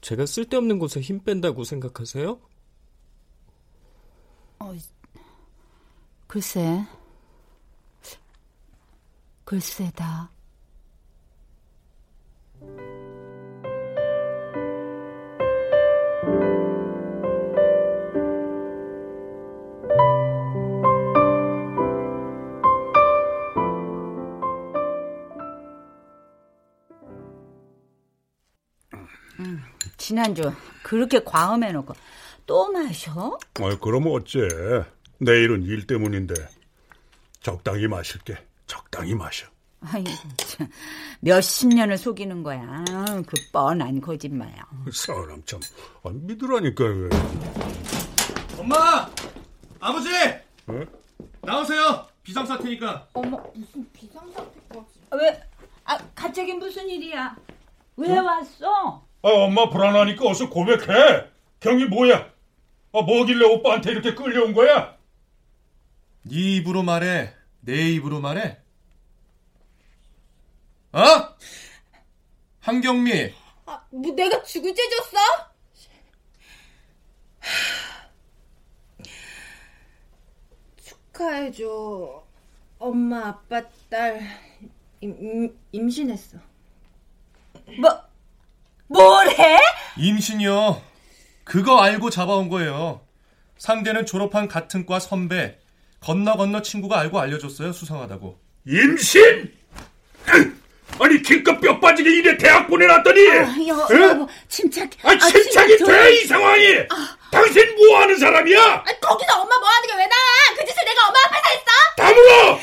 제가 0.00 0.26
쓸데없는 0.26 0.78
곳에 0.78 1.00
힘 1.00 1.22
뺀다고 1.22 1.64
생각하세요? 1.64 2.38
어, 4.60 4.74
글쎄, 6.26 6.84
글쎄다. 9.44 10.33
지난주 30.14 30.52
그렇게 30.84 31.18
과음해놓고 31.24 31.92
또 32.46 32.70
마셔? 32.70 33.36
아, 33.54 33.78
그럼 33.80 34.06
어째? 34.06 34.46
내일은 35.18 35.64
일 35.64 35.88
때문인데 35.88 36.34
적당히 37.40 37.88
마실게. 37.88 38.36
적당히 38.68 39.12
마셔. 39.16 39.48
아이, 39.80 40.04
몇십 41.18 41.68
년을 41.74 41.98
속이는 41.98 42.44
거야. 42.44 42.84
그 43.26 43.34
뻔한 43.52 44.00
거짓말. 44.00 44.54
사람 44.92 45.42
참 45.44 45.58
아, 46.04 46.10
믿으라니까 46.12 46.84
왜? 46.84 47.08
엄마, 48.56 49.10
아버지, 49.80 50.08
어? 50.68 50.80
나오세요. 51.42 52.06
비상 52.22 52.46
사태니까. 52.46 53.08
어머, 53.14 53.36
무슨 53.52 53.84
비상사태까지? 53.92 54.86
왜? 55.20 55.42
아, 55.84 55.98
갑자기 56.14 56.54
무슨 56.54 56.88
일이야? 56.88 57.36
왜 57.96 58.10
응? 58.10 58.24
왔어? 58.24 59.03
아, 59.24 59.28
엄마 59.30 59.70
불안하니까 59.70 60.28
어서 60.28 60.50
고백해. 60.50 61.30
경이 61.58 61.86
뭐야? 61.86 62.30
아, 62.92 63.00
뭐길래 63.00 63.46
오빠한테 63.46 63.92
이렇게 63.92 64.14
끌려온 64.14 64.52
거야? 64.52 64.98
네 66.24 66.56
입으로 66.56 66.82
말해. 66.82 67.32
내 67.60 67.88
입으로 67.92 68.20
말해. 68.20 68.58
어? 70.92 70.98
한경미. 72.60 73.32
아, 73.64 73.82
뭐 73.90 74.14
내가 74.14 74.42
죽을 74.42 74.74
죄 74.74 74.82
졌어? 74.90 75.16
축하해줘. 80.76 82.26
엄마, 82.78 83.28
아빠, 83.28 83.62
딸 83.88 84.20
임, 85.00 85.56
임신했어. 85.72 86.36
뭐? 87.80 88.13
뭐래? 88.88 89.58
임신이요. 89.98 90.82
그거 91.44 91.80
알고 91.80 92.10
잡아온 92.10 92.48
거예요. 92.48 93.00
상대는 93.58 94.06
졸업한 94.06 94.48
같은 94.48 94.86
과 94.86 94.98
선배. 94.98 95.58
건너 96.00 96.36
건너 96.36 96.62
친구가 96.62 96.98
알고 97.00 97.18
알려줬어요. 97.18 97.72
수상하다고. 97.72 98.38
임신? 98.66 99.54
아니 101.00 101.20
기껏 101.22 101.58
뼈 101.60 101.80
빠지게 101.80 102.08
이래 102.08 102.36
대학 102.36 102.68
보내놨더니 102.68 103.28
아, 103.30 103.42
여, 103.66 103.88
응? 103.90 104.02
여보 104.02 104.28
침착 104.48 104.88
아 105.02 105.16
침착이 105.18 105.74
아, 105.74 105.86
돼이 105.86 106.24
상황이 106.26 106.62
아. 106.88 107.16
당신 107.32 107.74
뭐하는 107.74 108.16
사람이야? 108.16 108.60
아, 108.60 108.84
거기서 108.84 109.40
엄마 109.40 109.58
뭐하는 109.58 109.88
게 109.88 109.94
왜 109.96 110.06
나와 110.06 110.56
그 110.56 110.64
짓을 110.64 110.84
내가 110.84 111.08
엄마 111.08 111.18
앞에서 111.26 111.48
했어? 111.48 111.64
다물어 111.96 112.60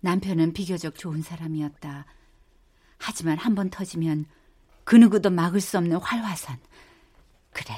남편은 0.00 0.52
비교적 0.54 0.96
좋은 0.96 1.20
사람이었다 1.22 2.06
하지만 3.10 3.36
한 3.38 3.56
번 3.56 3.70
터지면 3.70 4.24
그 4.84 4.94
누구도 4.94 5.30
막을 5.30 5.60
수 5.60 5.76
없는 5.78 5.96
활화산 5.96 6.60
그래 7.52 7.74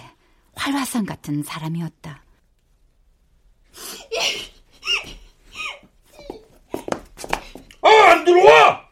활화산 0.55 1.07
같은 1.07 1.43
사람이었다 1.43 2.23
아, 7.83 7.89
안 8.11 8.25
들어와! 8.25 8.83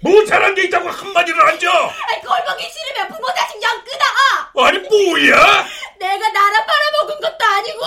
뭐 0.00 0.24
잘한 0.24 0.54
게 0.54 0.64
있다고 0.64 0.88
한마디를 0.88 1.40
앉아! 1.48 1.70
아니, 1.70 2.22
꼴 2.22 2.44
보기 2.48 2.68
싫으면 2.70 3.08
부모 3.08 3.26
자식 3.34 3.60
영 3.62 3.70
끊어! 3.84 4.66
아니, 4.66 4.78
뭐야? 4.78 5.66
내가 5.98 6.28
나라 6.32 6.66
빨아먹은 6.66 7.20
것도 7.20 7.44
아니고! 7.44 7.80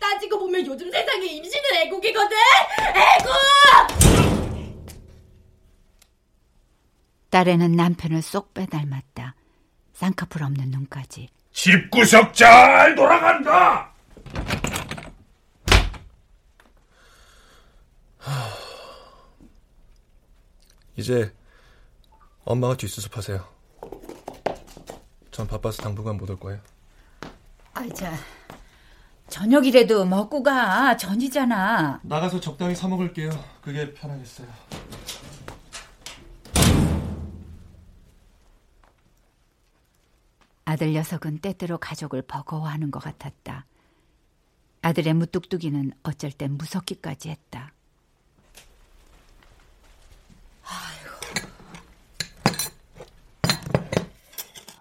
따지고 0.00 0.38
보면 0.40 0.66
요즘 0.66 0.90
세상에 0.90 1.24
임신은 1.26 1.74
애국이거든? 1.76 2.36
애국! 2.94 4.41
딸에는 7.36 7.72
남편을 7.72 8.20
쏙 8.20 8.52
빼닮았다. 8.52 9.34
쌍꺼풀 9.94 10.42
없는 10.42 10.70
눈까지. 10.70 11.30
집구석 11.52 12.34
잘 12.34 12.94
돌아간다! 12.94 13.90
이제 20.96 21.32
엄마가 22.44 22.76
뒷수습하세요. 22.76 23.42
전 25.30 25.46
바빠서 25.46 25.82
당분간 25.82 26.18
못 26.18 26.28
올 26.28 26.38
거예요. 26.38 26.60
아이자 27.74 28.12
저녁이라도 29.28 30.04
먹고 30.04 30.42
가. 30.42 30.94
전이잖아. 30.98 32.00
나가서 32.02 32.38
적당히 32.40 32.74
사 32.74 32.86
먹을게요. 32.88 33.30
그게 33.62 33.94
편하겠어요. 33.94 34.46
아들 40.64 40.92
녀석은 40.92 41.38
때때로 41.38 41.78
가족을 41.78 42.22
버거워하는 42.22 42.90
것 42.90 43.00
같았다. 43.00 43.66
아들의 44.82 45.14
무뚝뚝이는 45.14 45.92
어쩔 46.02 46.32
땐 46.32 46.56
무섭기까지 46.56 47.30
했다. 47.30 47.72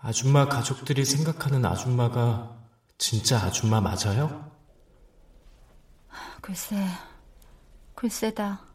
아줌마 0.04 0.48
가족들이 0.48 1.06
생각하는 1.06 1.64
아줌마가 1.64 2.58
진짜 2.98 3.40
아줌마 3.40 3.80
맞아요? 3.80 4.52
글쎄, 6.42 6.76
글쎄다. 7.94 8.71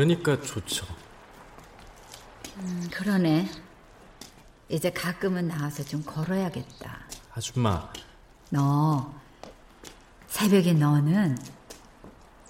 걸으니까 0.00 0.40
좋죠. 0.40 0.86
음, 2.56 2.88
그러네. 2.90 3.50
이제 4.68 4.90
가끔은 4.90 5.48
나와서 5.48 5.82
좀 5.84 6.02
걸어야겠다. 6.02 7.00
아줌마. 7.34 7.92
너, 8.48 9.12
새벽에 10.28 10.72
너는 10.72 11.36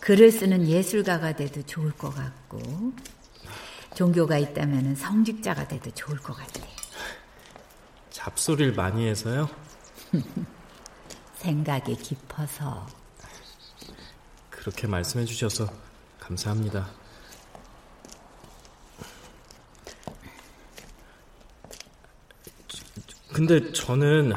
글을 0.00 0.30
쓰는 0.30 0.66
예술가가 0.68 1.34
돼도 1.34 1.62
좋을 1.62 1.90
것 1.92 2.14
같고, 2.14 2.92
종교가 3.96 4.38
있다면 4.38 4.94
성직자가 4.94 5.66
돼도 5.66 5.90
좋을 5.92 6.18
것 6.18 6.34
같아. 6.34 6.60
잡소리를 8.10 8.74
많이 8.74 9.08
해서요? 9.08 9.48
생각이 11.34 11.96
깊어서. 11.96 12.86
그렇게 14.50 14.86
말씀해 14.86 15.24
주셔서 15.24 15.68
감사합니다. 16.20 16.99
근데 23.40 23.72
저는 23.72 24.34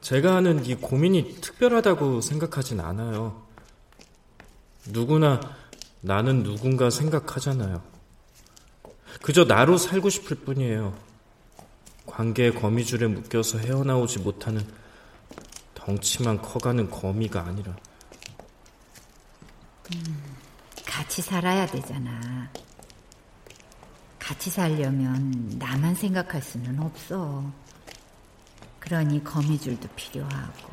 제가 0.00 0.34
하는 0.34 0.66
이 0.66 0.74
고민이 0.74 1.36
특별하다고 1.40 2.20
생각하진 2.20 2.80
않아요. 2.80 3.46
누구나 4.88 5.38
나는 6.00 6.42
누군가 6.42 6.90
생각하잖아요. 6.90 7.80
그저 9.22 9.44
나로 9.44 9.78
살고 9.78 10.10
싶을 10.10 10.38
뿐이에요. 10.38 10.98
관계의 12.06 12.56
거미줄에 12.56 13.06
묶여서 13.06 13.58
헤어나오지 13.58 14.18
못하는 14.18 14.66
덩치만 15.74 16.42
커가는 16.42 16.90
거미가 16.90 17.40
아니라. 17.40 17.76
음, 19.94 20.36
같이 20.84 21.22
살아야 21.22 21.66
되잖아. 21.66 22.50
같이 24.18 24.50
살려면 24.50 25.52
나만 25.56 25.94
생각할 25.94 26.42
수는 26.42 26.80
없어. 26.80 27.61
그러니 28.92 29.24
거미줄도 29.24 29.88
필요하고. 29.96 30.68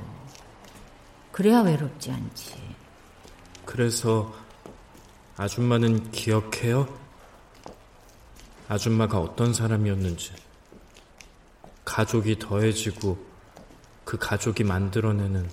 그래야 1.32 1.62
외롭지 1.62 2.12
않지. 2.12 2.54
그래서 3.64 4.36
아줌마는 5.38 6.12
기억해요? 6.12 7.00
아줌마가 8.68 9.22
어떤 9.22 9.54
사람이었는지. 9.54 10.34
가족이 11.86 12.40
더해지고 12.40 13.26
그 14.04 14.18
가족이 14.18 14.66
만들어내는 14.66 15.50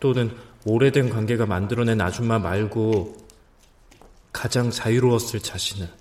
또는 0.00 0.34
오래된 0.64 1.10
관계가 1.10 1.44
만들어낸 1.44 2.00
아줌마 2.00 2.38
말고 2.38 3.18
가장 4.32 4.70
자유로웠을 4.70 5.40
자신을. 5.40 5.92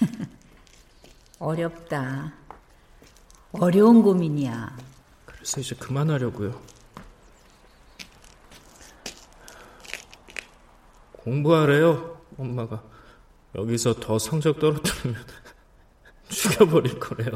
어렵다. 1.38 2.45
어려운 3.60 4.02
고민이야. 4.02 4.76
그래서 5.24 5.60
이제 5.60 5.74
그만하려고요. 5.76 6.60
공부하래요, 11.12 12.20
엄마가. 12.38 12.82
여기서 13.54 13.94
더 13.94 14.18
성적 14.18 14.58
떨어뜨리면 14.58 15.24
죽여버릴 16.28 16.98
거래요. 17.00 17.32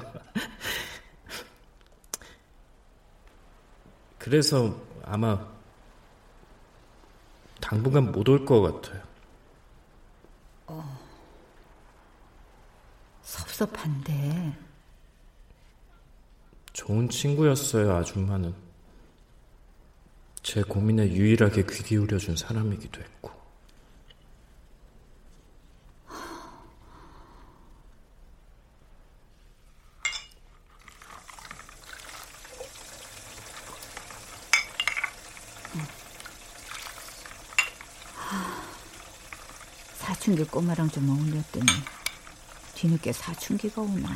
그래서 4.18 4.76
아마 5.04 5.46
당분간 7.60 8.12
못 8.12 8.28
올 8.28 8.44
것 8.44 8.60
같아요. 8.60 9.02
어, 10.66 10.98
섭섭한데. 13.22 14.56
좋은 16.80 17.10
친구였어요, 17.10 17.94
아줌마는. 17.94 18.54
제 20.42 20.62
고민에 20.62 21.12
유일하게 21.12 21.66
귀 21.66 21.82
기울여준 21.82 22.36
사람이기도 22.36 23.02
했고. 23.02 23.30
사춘기 39.98 40.44
꼬마랑 40.44 40.88
좀 40.88 41.10
어울렸더니 41.10 41.66
뒤늦게 42.74 43.12
사춘기가 43.12 43.82
오나. 43.82 44.08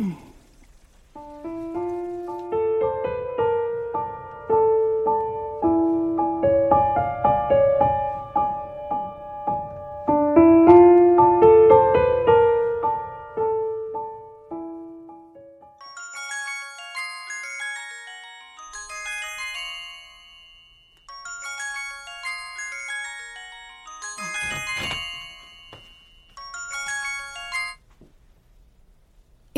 음. 0.00 0.29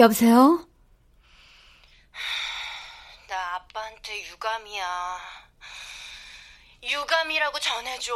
여보세요? 0.02 0.66
나 3.28 3.54
아빠한테 3.54 4.26
유감이야. 4.30 5.18
유감이라고 6.82 7.58
전해줘. 7.60 8.12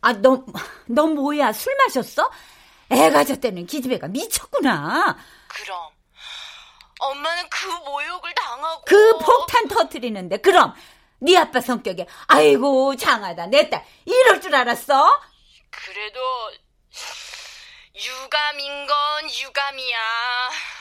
아, 0.00 0.12
너, 0.14 0.44
너 0.86 1.06
뭐야? 1.06 1.52
술 1.52 1.76
마셨어? 1.76 2.28
애 2.90 3.08
가졌다는 3.10 3.66
기집애가 3.66 4.08
미쳤구나. 4.08 5.16
그럼 5.46 5.90
엄마는 6.98 7.48
그 7.50 7.66
모욕을 7.88 8.34
당하고 8.34 8.82
그 8.84 9.18
폭탄 9.18 9.68
터트리는데 9.68 10.38
그럼 10.38 10.74
네 11.20 11.36
아빠 11.36 11.60
성격에 11.60 12.08
아이고 12.26 12.96
장하다 12.96 13.46
내 13.46 13.70
딸 13.70 13.84
이럴 14.06 14.40
줄 14.40 14.56
알았어? 14.56 15.20
그래도 15.70 16.20
유감인 17.98 18.86
건 18.86 19.30
유감이야. 19.30 19.98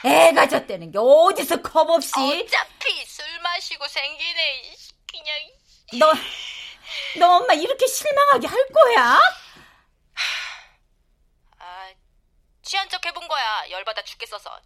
애 0.05 0.33
가 0.33 0.47
졌다는 0.47 0.91
게 0.91 0.97
어디서 0.99 1.61
겁 1.61 1.89
없이? 1.89 2.13
어차피 2.15 3.05
술 3.05 3.25
마시고 3.41 3.87
생기네. 3.87 4.75
그냥 5.09 5.35
너, 5.99 6.13
너 7.19 7.37
엄마 7.37 7.53
이렇게 7.53 7.87
실망하게 7.87 8.47
할 8.47 8.67
거야? 8.67 9.19
아, 11.59 11.89
취한 12.61 12.87
척 12.89 13.03
해본 13.05 13.27
거야. 13.27 13.69
열받아 13.71 14.03
죽겠어서. 14.03 14.61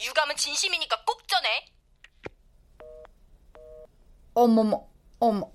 유감은 0.00 0.36
진심이니까 0.36 1.04
꼭 1.04 1.26
전해. 1.28 1.66
어머머, 4.34 4.88
어머. 5.20 5.52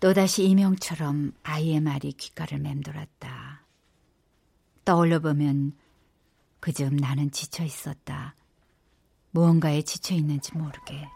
또다시 0.00 0.44
이명처럼 0.44 1.32
아이의 1.44 1.80
말이 1.80 2.12
귓가를 2.12 2.58
맴돌았다. 2.58 3.62
떠올려 4.84 5.20
보면 5.20 5.76
그즈음 6.60 6.96
나는 6.96 7.30
지쳐 7.30 7.62
있었다. 7.64 8.34
무언가에 9.30 9.82
지쳐 9.82 10.14
있는지 10.14 10.56
모르게. 10.56 11.08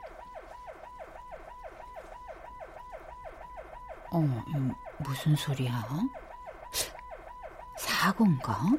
음, 4.15 4.73
무슨 5.01 5.37
소리야? 5.37 5.85
사고인가? 7.79 8.71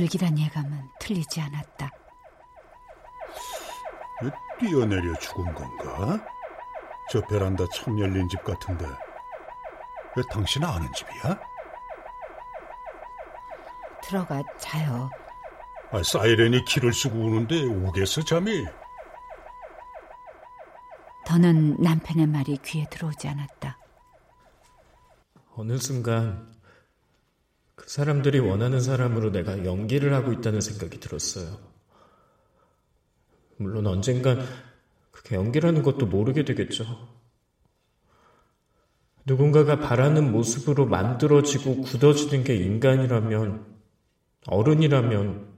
불길한 0.00 0.38
예감은 0.38 0.88
틀리지 0.98 1.42
않았다. 1.42 1.90
왜 4.22 4.30
뛰어내려 4.58 5.14
죽은 5.18 5.52
건가? 5.54 6.26
저 7.10 7.20
베란다 7.26 7.64
창 7.74 7.98
열린 8.00 8.26
집 8.30 8.42
같은데 8.42 8.86
왜 10.16 10.22
당신 10.30 10.64
아는 10.64 10.90
집이야? 10.94 11.38
들어가 14.02 14.42
자요. 14.58 15.10
아, 15.92 16.02
사이렌이 16.02 16.64
키를 16.64 16.94
쓰고 16.94 17.18
우는데 17.18 17.64
오겠어 17.66 18.22
잠이? 18.22 18.64
더는 21.26 21.76
남편의 21.76 22.26
말이 22.26 22.56
귀에 22.64 22.86
들어오지 22.88 23.28
않았다. 23.28 23.78
어느 25.56 25.76
순간 25.76 26.50
그 26.52 26.59
사람들이 27.90 28.38
원하는 28.38 28.80
사람으로 28.80 29.32
내가 29.32 29.64
연기를 29.64 30.14
하고 30.14 30.32
있다는 30.32 30.60
생각이 30.60 31.00
들었어요. 31.00 31.58
물론 33.56 33.88
언젠간 33.88 34.46
그게 35.10 35.34
연기라는 35.34 35.82
것도 35.82 36.06
모르게 36.06 36.44
되겠죠. 36.44 36.84
누군가가 39.26 39.80
바라는 39.80 40.30
모습으로 40.30 40.86
만들어지고 40.86 41.80
굳어지는 41.80 42.44
게 42.44 42.54
인간이라면, 42.54 43.66
어른이라면, 44.46 45.48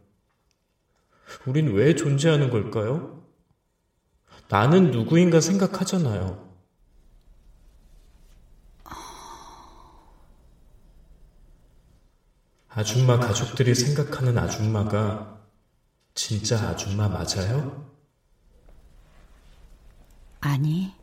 우린 1.45 1.75
왜 1.75 1.95
존재하는 1.95 2.49
걸까요? 2.49 3.23
나는 4.49 4.91
누구인가 4.91 5.43
생각하잖아요. 5.43 6.52
아줌마 12.75 13.19
가족들이 13.19 13.75
생각하는 13.75 14.39
아줌마가 14.39 15.39
진짜 16.15 16.59
아줌마 16.69 17.07
맞아요? 17.07 17.91
아니, 20.41 20.95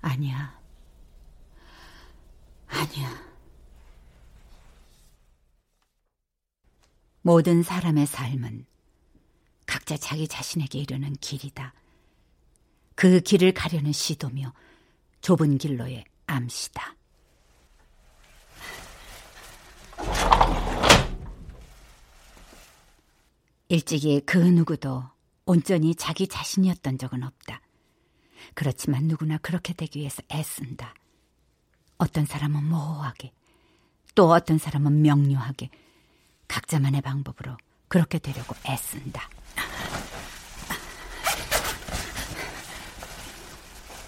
아니야. 0.00 0.58
아니야. 2.66 3.26
모든 7.20 7.62
사람의 7.62 8.06
삶은 8.06 8.64
각자 9.66 9.98
자기 9.98 10.26
자신에게 10.26 10.78
이르는 10.78 11.14
길이다. 11.20 11.74
그 12.94 13.20
길을 13.20 13.52
가려는 13.52 13.92
시도며 13.92 14.54
좁은 15.20 15.58
길로의 15.58 16.04
암시다. 16.26 16.96
일찍이 23.68 24.20
그 24.24 24.38
누구도 24.38 25.04
온전히 25.44 25.94
자기 25.94 26.28
자신이었던 26.28 26.98
적은 26.98 27.22
없다. 27.22 27.60
그렇지만 28.54 29.04
누구나 29.04 29.38
그렇게 29.38 29.72
되기 29.72 30.00
위해서 30.00 30.22
애쓴다. 30.32 30.94
어떤 31.98 32.26
사람은 32.26 32.64
모호하게, 32.64 33.32
또 34.14 34.30
어떤 34.30 34.58
사람은 34.58 35.02
명료하게, 35.02 35.70
각자만의 36.48 37.00
방법으로 37.00 37.56
그렇게 37.88 38.18
되려고 38.18 38.54
애쓴다. 38.68 39.28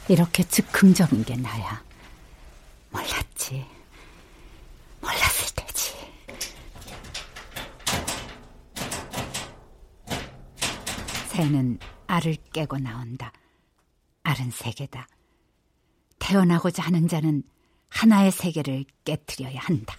이렇게 0.09 0.43
즉흥적인 0.43 1.25
게 1.25 1.37
나야. 1.37 1.85
몰랐지. 2.91 3.67
몰랐을 5.01 5.55
테지. 5.55 5.95
새는 11.39 11.79
알을 12.09 12.37
깨고 12.53 12.79
나온다. 12.79 13.33
알은 14.25 14.51
세계다. 14.51 15.07
태어나고자 16.19 16.83
하는 16.83 17.07
자는 17.07 17.45
하나의 17.91 18.33
세계를 18.33 18.85
깨뜨려야 19.05 19.61
한다. 19.61 19.95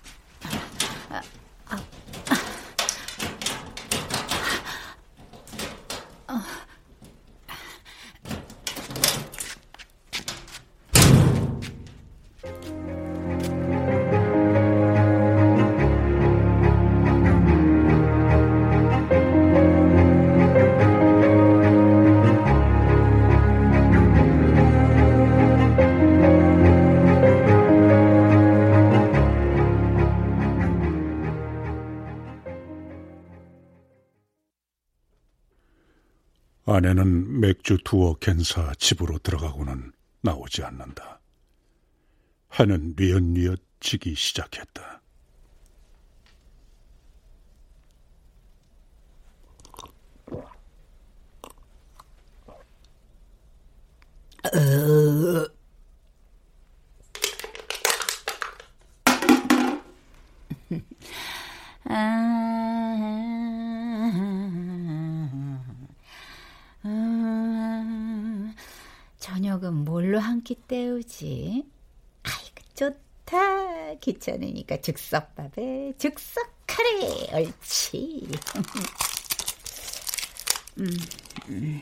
주 37.70 37.78
두어 37.84 38.16
캔사 38.16 38.74
집으로 38.80 39.20
들어가고는 39.20 39.92
나오지 40.22 40.64
않는다. 40.64 41.22
해는 42.60 42.96
뉘엿뉘엿 42.98 43.60
지기 43.80 44.16
시작했다. 44.16 45.04
어... 54.46 55.48
아, 61.86 62.39
저녁은 69.60 69.84
뭘로 69.86 70.20
한 70.20 70.42
끼 70.44 70.56
때우지? 70.56 71.66
아이고 72.24 72.56
좋다. 72.76 73.96
귀찮으니까 73.96 74.78
즉석밥에 74.82 75.94
즉석 75.98 76.44
카레 76.66 77.44
옳지. 77.46 78.28
음, 80.80 80.88
음. 81.50 81.82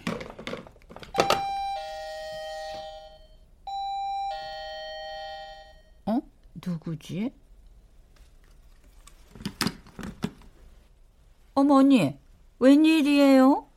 어? 6.05 6.19
누구지? 6.55 7.31
어머니, 11.53 12.17
웬일이에요? 12.59 13.67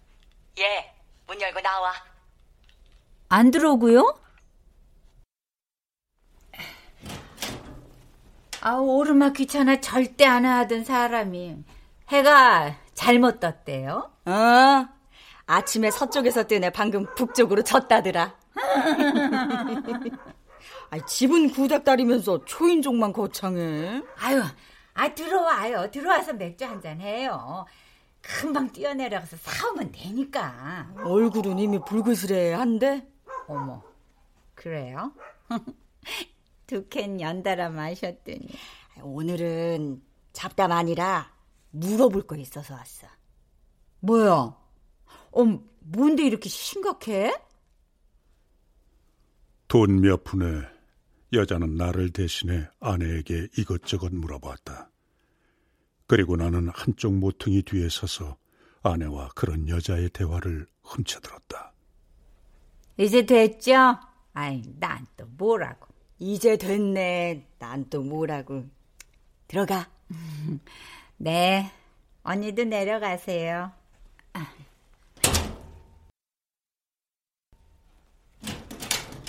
예, 0.59 0.94
문 1.26 1.40
열고 1.40 1.61
나와. 1.61 1.92
안 3.32 3.52
들어오고요? 3.52 4.18
아, 8.62 8.74
오르막 8.74 9.34
귀찮아 9.34 9.80
절대 9.80 10.26
안 10.26 10.44
하던 10.44 10.84
사람이 10.84 11.64
해가 12.08 12.76
잘못 12.92 13.38
떴대요. 13.40 14.10
어, 14.26 14.88
아침에 15.46 15.90
서쪽에서 15.90 16.46
뜨네 16.48 16.68
방금 16.70 17.06
북쪽으로 17.14 17.62
졌다더라. 17.62 18.34
아이, 20.90 21.00
집은 21.06 21.52
구닥다리면서 21.52 22.44
초인종만 22.44 23.12
거창해. 23.12 24.02
아유, 24.18 24.42
아 24.92 25.14
들어와요. 25.14 25.90
들어와서 25.92 26.32
맥주 26.34 26.64
한 26.66 26.82
잔 26.82 27.00
해요. 27.00 27.64
금방 28.20 28.70
뛰어내려가서 28.72 29.36
사오면 29.40 29.92
되니까. 29.92 30.88
얼굴은 31.04 31.58
이미 31.60 31.78
불그스레한데? 31.86 33.06
어머, 33.51 33.82
그래요? 34.55 35.12
두 36.68 36.88
캔 36.88 37.20
연달아 37.20 37.70
마셨더니. 37.70 38.46
오늘은 39.03 40.01
잡담 40.32 40.70
아니라 40.70 41.34
물어볼 41.72 42.28
거 42.28 42.36
있어서 42.36 42.74
왔어. 42.74 43.09
뭐야? 44.01 44.32
어, 45.32 45.44
뭔데 45.80 46.24
이렇게 46.24 46.48
심각해? 46.48 47.32
돈 49.66 50.01
몇 50.01 50.22
푼에 50.22 50.62
여자는 51.32 51.74
나를 51.76 52.11
대신해 52.12 52.68
아내에게 52.80 53.48
이것저것 53.59 54.12
물어봤다. 54.12 54.90
그리고 56.07 56.36
나는 56.36 56.68
한쪽 56.72 57.14
모퉁이 57.14 57.62
뒤에 57.62 57.88
서서 57.88 58.36
아내와 58.82 59.30
그런 59.34 59.68
여자의 59.68 60.09
대화를 60.11 60.66
훔쳐들었다. 60.82 61.69
이제 63.01 63.24
됐죠? 63.24 63.98
아이, 64.34 64.62
난 64.78 65.07
또 65.16 65.24
뭐라고. 65.26 65.86
이제 66.18 66.57
됐네. 66.59 67.46
난 67.59 67.88
또 67.90 68.03
뭐라고. 68.03 68.64
들어가. 69.48 69.88
네, 71.16 71.70
언니도 72.22 72.64
내려가세요. 72.64 73.72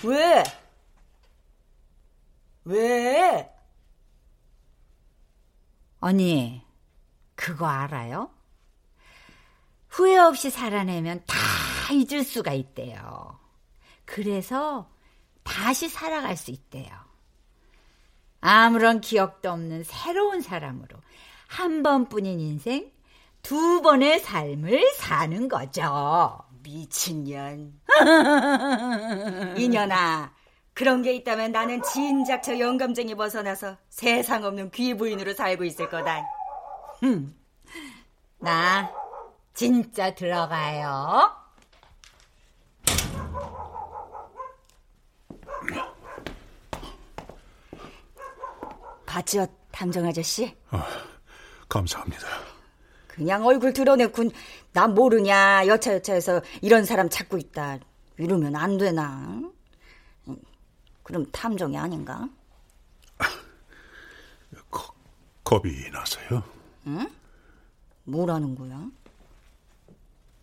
왜? 0.03 0.43
왜? 2.63 3.49
언니, 5.99 6.61
그거 7.35 7.67
알아요? 7.67 8.31
후회 9.89 10.17
없이 10.17 10.49
살아내면 10.49 11.23
다 11.27 11.35
잊을 11.93 12.23
수가 12.23 12.53
있대요. 12.53 13.39
그래서 14.11 14.89
다시 15.43 15.87
살아갈 15.87 16.35
수 16.35 16.51
있대요. 16.51 16.89
아무런 18.41 18.99
기억도 18.99 19.49
없는 19.49 19.85
새로운 19.85 20.41
사람으로 20.41 20.97
한 21.47 21.81
번뿐인 21.81 22.41
인생, 22.41 22.91
두 23.41 23.81
번의 23.81 24.19
삶을 24.19 24.91
사는 24.95 25.47
거죠. 25.47 26.39
미친년. 26.61 27.79
이년아, 29.57 30.33
그런 30.73 31.03
게 31.03 31.13
있다면 31.13 31.53
나는 31.53 31.81
진작 31.81 32.43
저 32.43 32.59
영감쟁이 32.59 33.15
벗어나서 33.15 33.77
세상 33.87 34.43
없는 34.43 34.71
귀 34.71 34.93
부인으로 34.93 35.33
살고 35.33 35.63
있을 35.63 35.89
거다. 35.89 36.25
음, 37.03 37.33
나 38.39 38.91
진짜 39.53 40.13
들어가요. 40.13 41.40
봤죠, 49.11 49.45
탐정 49.73 50.05
아저씨? 50.05 50.55
아, 50.69 50.87
감사합니다. 51.67 52.25
그냥 53.09 53.45
얼굴 53.45 53.73
드러내군 53.73 54.31
나 54.71 54.87
모르냐 54.87 55.67
여차여차해서 55.67 56.41
이런 56.61 56.85
사람 56.85 57.09
찾고 57.09 57.37
있다 57.37 57.79
이러면 58.17 58.55
안 58.55 58.77
되나? 58.77 59.41
그럼 61.03 61.25
탐정이 61.33 61.77
아닌가? 61.77 62.29
거, 64.69 64.93
겁이 65.43 65.89
나서요? 65.91 66.41
응? 66.87 67.11
뭐라는 68.05 68.55
거야? 68.55 68.89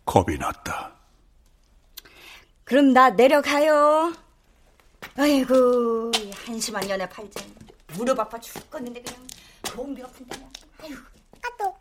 겁이 0.04 0.36
났다. 0.36 0.92
그럼 2.64 2.92
나 2.92 3.08
내려가요. 3.08 4.12
아이고 5.16 6.12
한심한 6.44 6.86
년의 6.86 7.08
팔짱 7.08 7.46
무릎 7.96 8.18
아파 8.20 8.38
죽겠는데 8.38 9.02
그냥 9.02 9.26
좀비 9.64 10.02
아픈데 10.02 10.36
아이고 10.82 11.00
까똑 11.40 11.78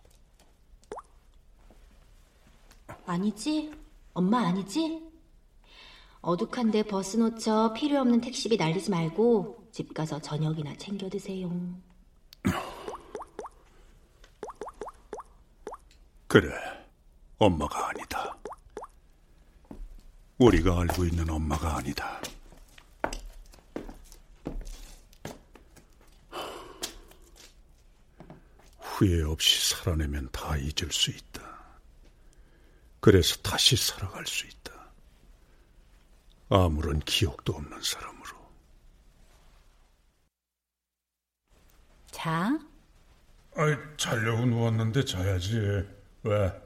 아니지? 3.06 3.74
엄마 4.14 4.48
아니지? 4.48 5.04
어둑한데 6.22 6.84
버스 6.84 7.18
놓쳐 7.18 7.74
필요 7.74 8.00
없는 8.02 8.22
택시비 8.22 8.58
날리지 8.58 8.90
말고 8.90 9.70
집 9.72 9.94
가서 9.94 10.20
저녁이나 10.20 10.76
챙겨 10.78 11.08
드세요. 11.10 11.50
그래, 16.28 16.50
엄마가 17.38 17.90
아니다. 17.90 18.38
우리가 20.38 20.82
알고 20.82 21.06
있는 21.06 21.30
엄마가 21.30 21.78
아니다. 21.78 22.20
후회 28.98 29.22
없이 29.22 29.76
살아내면 29.76 30.28
다 30.32 30.58
잊을 30.58 30.92
수 30.92 31.12
있다. 31.12 31.40
그래서 33.00 33.36
다시 33.44 33.76
살아갈 33.78 34.26
수 34.26 34.48
있다. 34.48 34.74
아무런 36.50 37.00
기억도 37.02 37.54
없는 37.54 37.80
사람으로. 37.80 38.38
자? 42.10 42.58
아이, 43.56 43.76
자려고 43.98 44.48
누웠는데 44.48 45.06
자야지. 45.06 45.60
왜? 46.24 46.62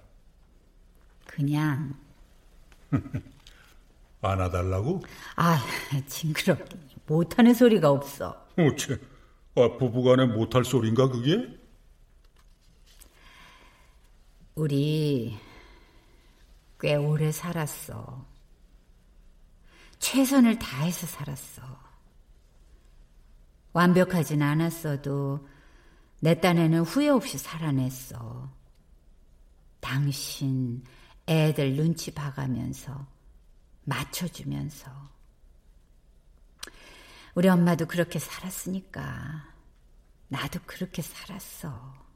그냥. 1.27 1.93
안아달라고? 4.21 5.01
아, 5.35 5.61
징그럽게. 6.07 6.77
못하는 7.07 7.53
소리가 7.53 7.89
없어. 7.89 8.47
어째, 8.57 8.99
아, 9.55 9.77
부부간에 9.77 10.27
못할 10.27 10.63
소린가, 10.63 11.09
그게? 11.09 11.59
우리 14.55 15.37
꽤 16.79 16.95
오래 16.95 17.31
살았어. 17.31 18.25
최선을 19.99 20.59
다해서 20.59 21.07
살았어. 21.07 21.61
완벽하진 23.71 24.41
않았어도 24.41 25.47
내 26.19 26.39
딴에는 26.39 26.81
후회 26.81 27.07
없이 27.07 27.37
살아냈어. 27.37 28.51
당신 29.79 30.83
애들 31.27 31.75
눈치 31.75 32.13
봐가면서 32.13 33.07
맞춰주면서 33.85 34.91
우리 37.35 37.47
엄마도 37.47 37.85
그렇게 37.85 38.19
살았으니까 38.19 39.47
나도 40.27 40.59
그렇게 40.65 41.01
살았어. 41.01 42.10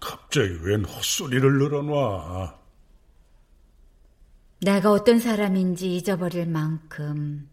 갑자기 0.00 0.58
웬 0.62 0.84
헛소리를 0.84 1.58
늘어놔. 1.58 2.58
내가 4.60 4.92
어떤 4.92 5.18
사람인지 5.18 5.96
잊어버릴 5.96 6.46
만큼 6.46 7.48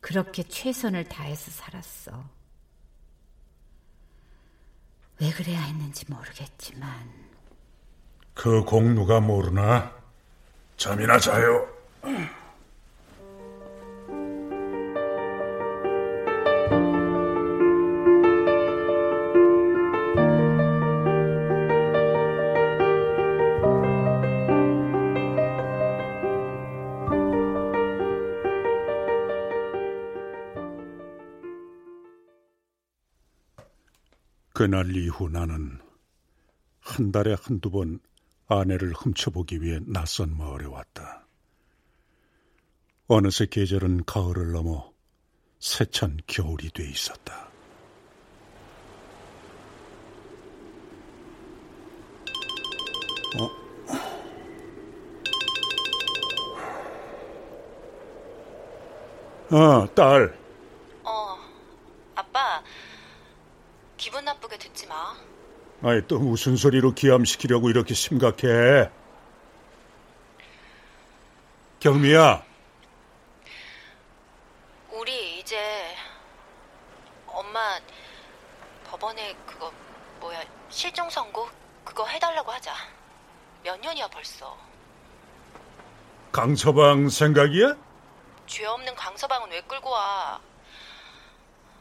그렇게 0.00 0.42
최선을 0.42 1.04
다해서 1.04 1.50
살았어. 1.50 2.24
왜 5.20 5.30
그래야 5.32 5.60
했는지 5.60 6.04
모르겠지만. 6.08 6.90
그 8.34 8.62
공누가 8.64 9.20
모르나? 9.20 9.94
잠이나 10.76 11.18
자요. 11.18 11.68
그날 34.60 34.94
이후 34.94 35.30
나는 35.30 35.80
한 36.80 37.10
달에 37.10 37.34
한두 37.40 37.70
번 37.70 37.98
아내를 38.46 38.92
훔쳐보기 38.92 39.62
위해 39.62 39.78
낯선 39.86 40.36
마을에 40.36 40.66
왔다. 40.66 41.26
어느새 43.06 43.46
계절은 43.46 44.04
가을을 44.04 44.52
넘어 44.52 44.92
세찬 45.60 46.18
겨울이 46.26 46.68
돼 46.72 46.86
있었다. 46.86 47.48
어? 53.38 53.50
아, 59.56 59.86
딸. 59.94 60.38
어, 61.02 61.38
아빠, 62.14 62.62
기분 64.00 64.24
나쁘게 64.24 64.56
듣지 64.56 64.79
마. 64.90 65.16
아이, 65.82 66.04
또 66.08 66.18
무슨 66.18 66.56
소리로 66.56 66.92
기함시키려고 66.94 67.70
이렇게 67.70 67.94
심각해? 67.94 68.90
경미야. 71.78 72.44
우리 74.90 75.38
이제 75.38 75.94
엄마 77.26 77.78
법원에 78.84 79.34
그거 79.46 79.72
뭐야 80.18 80.42
실종 80.68 81.08
선고 81.08 81.48
그거 81.84 82.04
해달라고 82.06 82.50
하자. 82.52 82.74
몇 83.62 83.80
년이야 83.80 84.08
벌써. 84.08 84.58
강서방 86.32 87.08
생각이야? 87.08 87.76
죄 88.46 88.66
없는 88.66 88.94
강서방은 88.96 89.50
왜 89.50 89.60
끌고 89.62 89.88
와? 89.88 90.40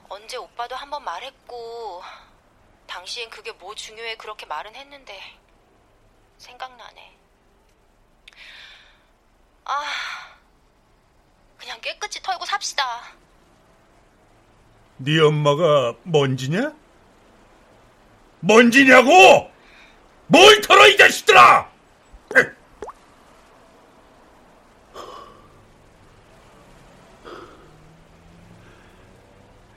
언제 0.08 0.38
오빠도 0.38 0.76
한번 0.76 1.04
말했고 1.04 2.02
당시엔 2.90 3.30
그게 3.30 3.52
뭐 3.52 3.76
중요해 3.76 4.18
그렇게 4.18 4.46
말은 4.48 4.76
했는데 4.76 5.22
생각나네. 6.40 7.16
아, 9.66 9.84
그냥 11.58 11.80
깨끗이 11.82 12.20
털고 12.22 12.46
삽시다. 12.46 13.14
네 14.98 15.20
엄마가 15.22 15.94
먼지냐? 16.04 16.74
먼지냐고! 18.40 19.52
뭘 20.28 20.62
털어 20.62 20.88
이 20.88 20.98
자식들아! 20.98 21.70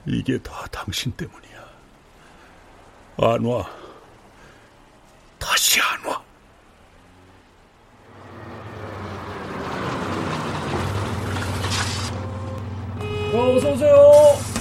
이게 0.07 0.39
다 0.43 0.67
당신 0.73 1.13
때문이야. 1.13 1.51
안 3.25 3.45
와. 3.45 3.64
다시 5.39 5.81
안 5.81 6.05
와. 6.05 6.23
어, 13.35 13.57
어서 13.57 13.70
오세요. 13.70 14.53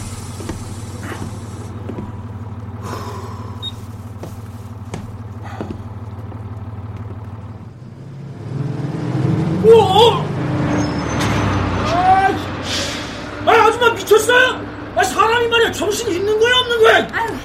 정신이 15.82 16.16
있는 16.18 16.40
거야 16.40 16.56
없는 16.58 16.80
거야? 16.80 17.08
아유, 17.12 17.36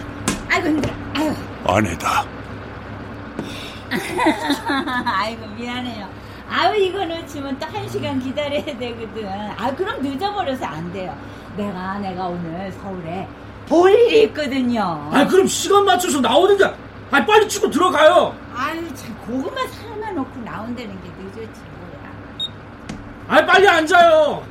아이고 0.51 0.69
힘들어. 0.69 0.95
아내다. 1.69 2.25
아이고 5.07 5.47
미안해요. 5.57 6.09
아유 6.49 6.77
이거 6.81 7.05
놓치면 7.05 7.59
또 7.59 7.67
한 7.67 7.89
시간 7.89 8.19
기다려야 8.21 8.65
되거든. 8.65 9.27
아 9.57 9.75
그럼 9.75 10.01
늦어버려서 10.03 10.65
안 10.65 10.93
돼요. 10.93 11.17
내가 11.57 11.99
내가 11.99 12.27
오늘 12.27 12.71
서울에 12.73 13.27
볼 13.69 13.91
일이 13.93 14.23
있거든요. 14.25 15.11
아, 15.13 15.27
그럼 15.27 15.47
시간 15.47 15.85
맞춰서 15.85 16.21
나오는 16.21 16.57
게, 16.57 16.65
아, 17.11 17.25
빨리 17.27 17.49
치고 17.49 17.69
들어가요. 17.71 18.35
아유 18.55 18.95
참 18.95 19.17
고구마 19.27 19.67
삶아 19.67 20.13
놓고 20.13 20.41
나온다는 20.43 20.91
게 21.03 21.11
늦었지 21.19 21.61
뭐야. 21.71 22.13
아, 23.29 23.45
빨리 23.47 23.69
앉아요. 23.69 24.45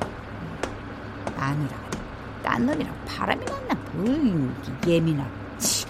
마누라 1.38 1.76
딴 2.44 2.66
놈이랑 2.66 2.94
바람이 3.08 3.46
났나 3.46 3.76
뭘 3.94 4.50
예민하고 4.86 5.30
치. 5.60 5.86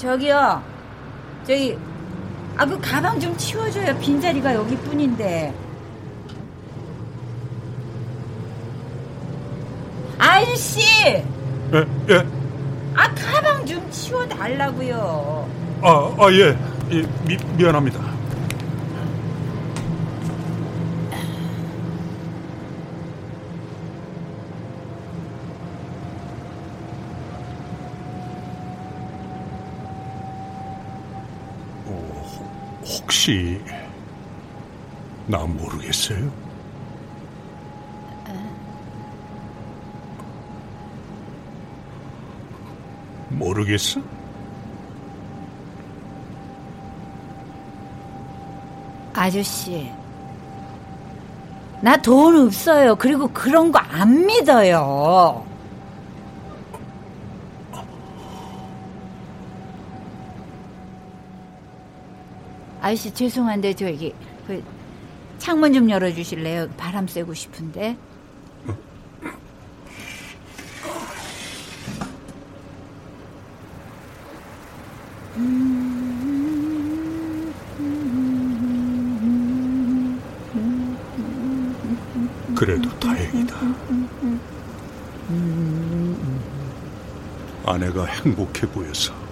저기요 0.00 0.62
저기 1.46 1.76
아 2.56 2.66
그 2.66 2.78
가방 2.80 3.18
좀 3.18 3.36
치워줘요 3.36 3.98
빈자리가 3.98 4.54
여기뿐인데 4.54 5.54
아저씨 10.18 10.80
예, 11.72 11.86
예. 12.10 12.26
아 12.94 13.14
가방 13.14 13.64
좀 13.64 13.90
치워 13.90 14.26
달라고요 14.26 15.48
아, 15.82 15.88
아, 16.18 16.32
예. 16.32 16.56
예 16.92 17.02
미, 17.26 17.38
미안합니다. 17.56 17.98
어, 31.86 32.82
혹시 33.20 33.60
나 35.26 35.44
모르겠어요? 35.44 36.32
모르겠어? 43.28 44.00
아저씨 49.14 49.90
나 51.82 51.96
돈 51.96 52.46
없어요 52.46 52.96
그리고 52.96 53.28
그런 53.28 53.70
거 53.70 53.78
안 53.90 54.24
믿어요 54.26 55.44
아저씨 62.90 63.14
죄송한데 63.14 63.74
저기 63.74 64.12
그 64.48 64.60
창문 65.38 65.72
좀 65.72 65.88
열어주실래요? 65.88 66.70
바람 66.76 67.06
쐬고 67.06 67.32
싶은데. 67.34 67.96
그래도 82.56 82.90
다행이다. 82.98 83.56
아내가 87.66 88.04
행복해 88.06 88.66
보여서 88.66 89.29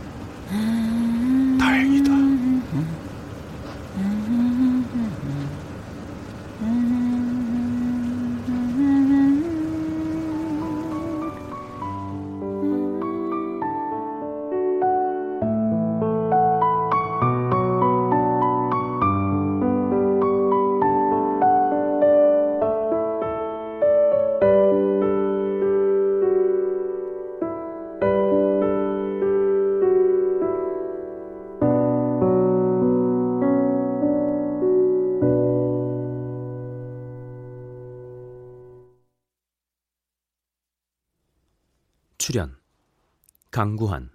강구한, 43.58 44.12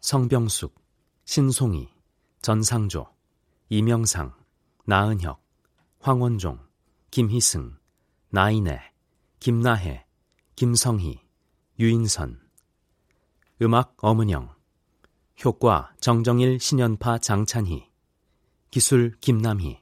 성병숙, 0.00 0.74
신송이, 1.26 1.90
전상조, 2.40 3.06
이명상, 3.68 4.34
나은혁, 4.86 5.38
황원종, 6.00 6.66
김희승, 7.10 7.76
나인애, 8.30 8.80
김나혜, 9.38 10.06
김성희, 10.54 11.20
유인선. 11.78 12.40
음악 13.60 13.96
엄은영. 13.98 14.54
효과 15.44 15.92
정정일 16.00 16.58
신연파 16.58 17.18
장찬희. 17.18 17.90
기술 18.70 19.14
김남희 19.20 19.78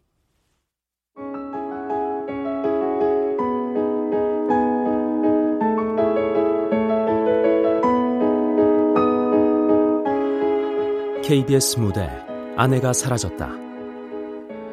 KBS 11.27 11.79
무대 11.79 12.07
아내가 12.55 12.93
사라졌다. 12.93 13.49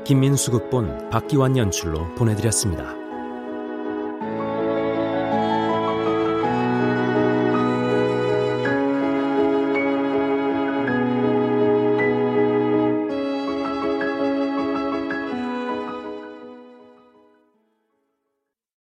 김민수 0.04 0.52
극본 0.52 1.10
박기환 1.10 1.56
연출로 1.56 2.14
보내드렸습니다. 2.16 3.01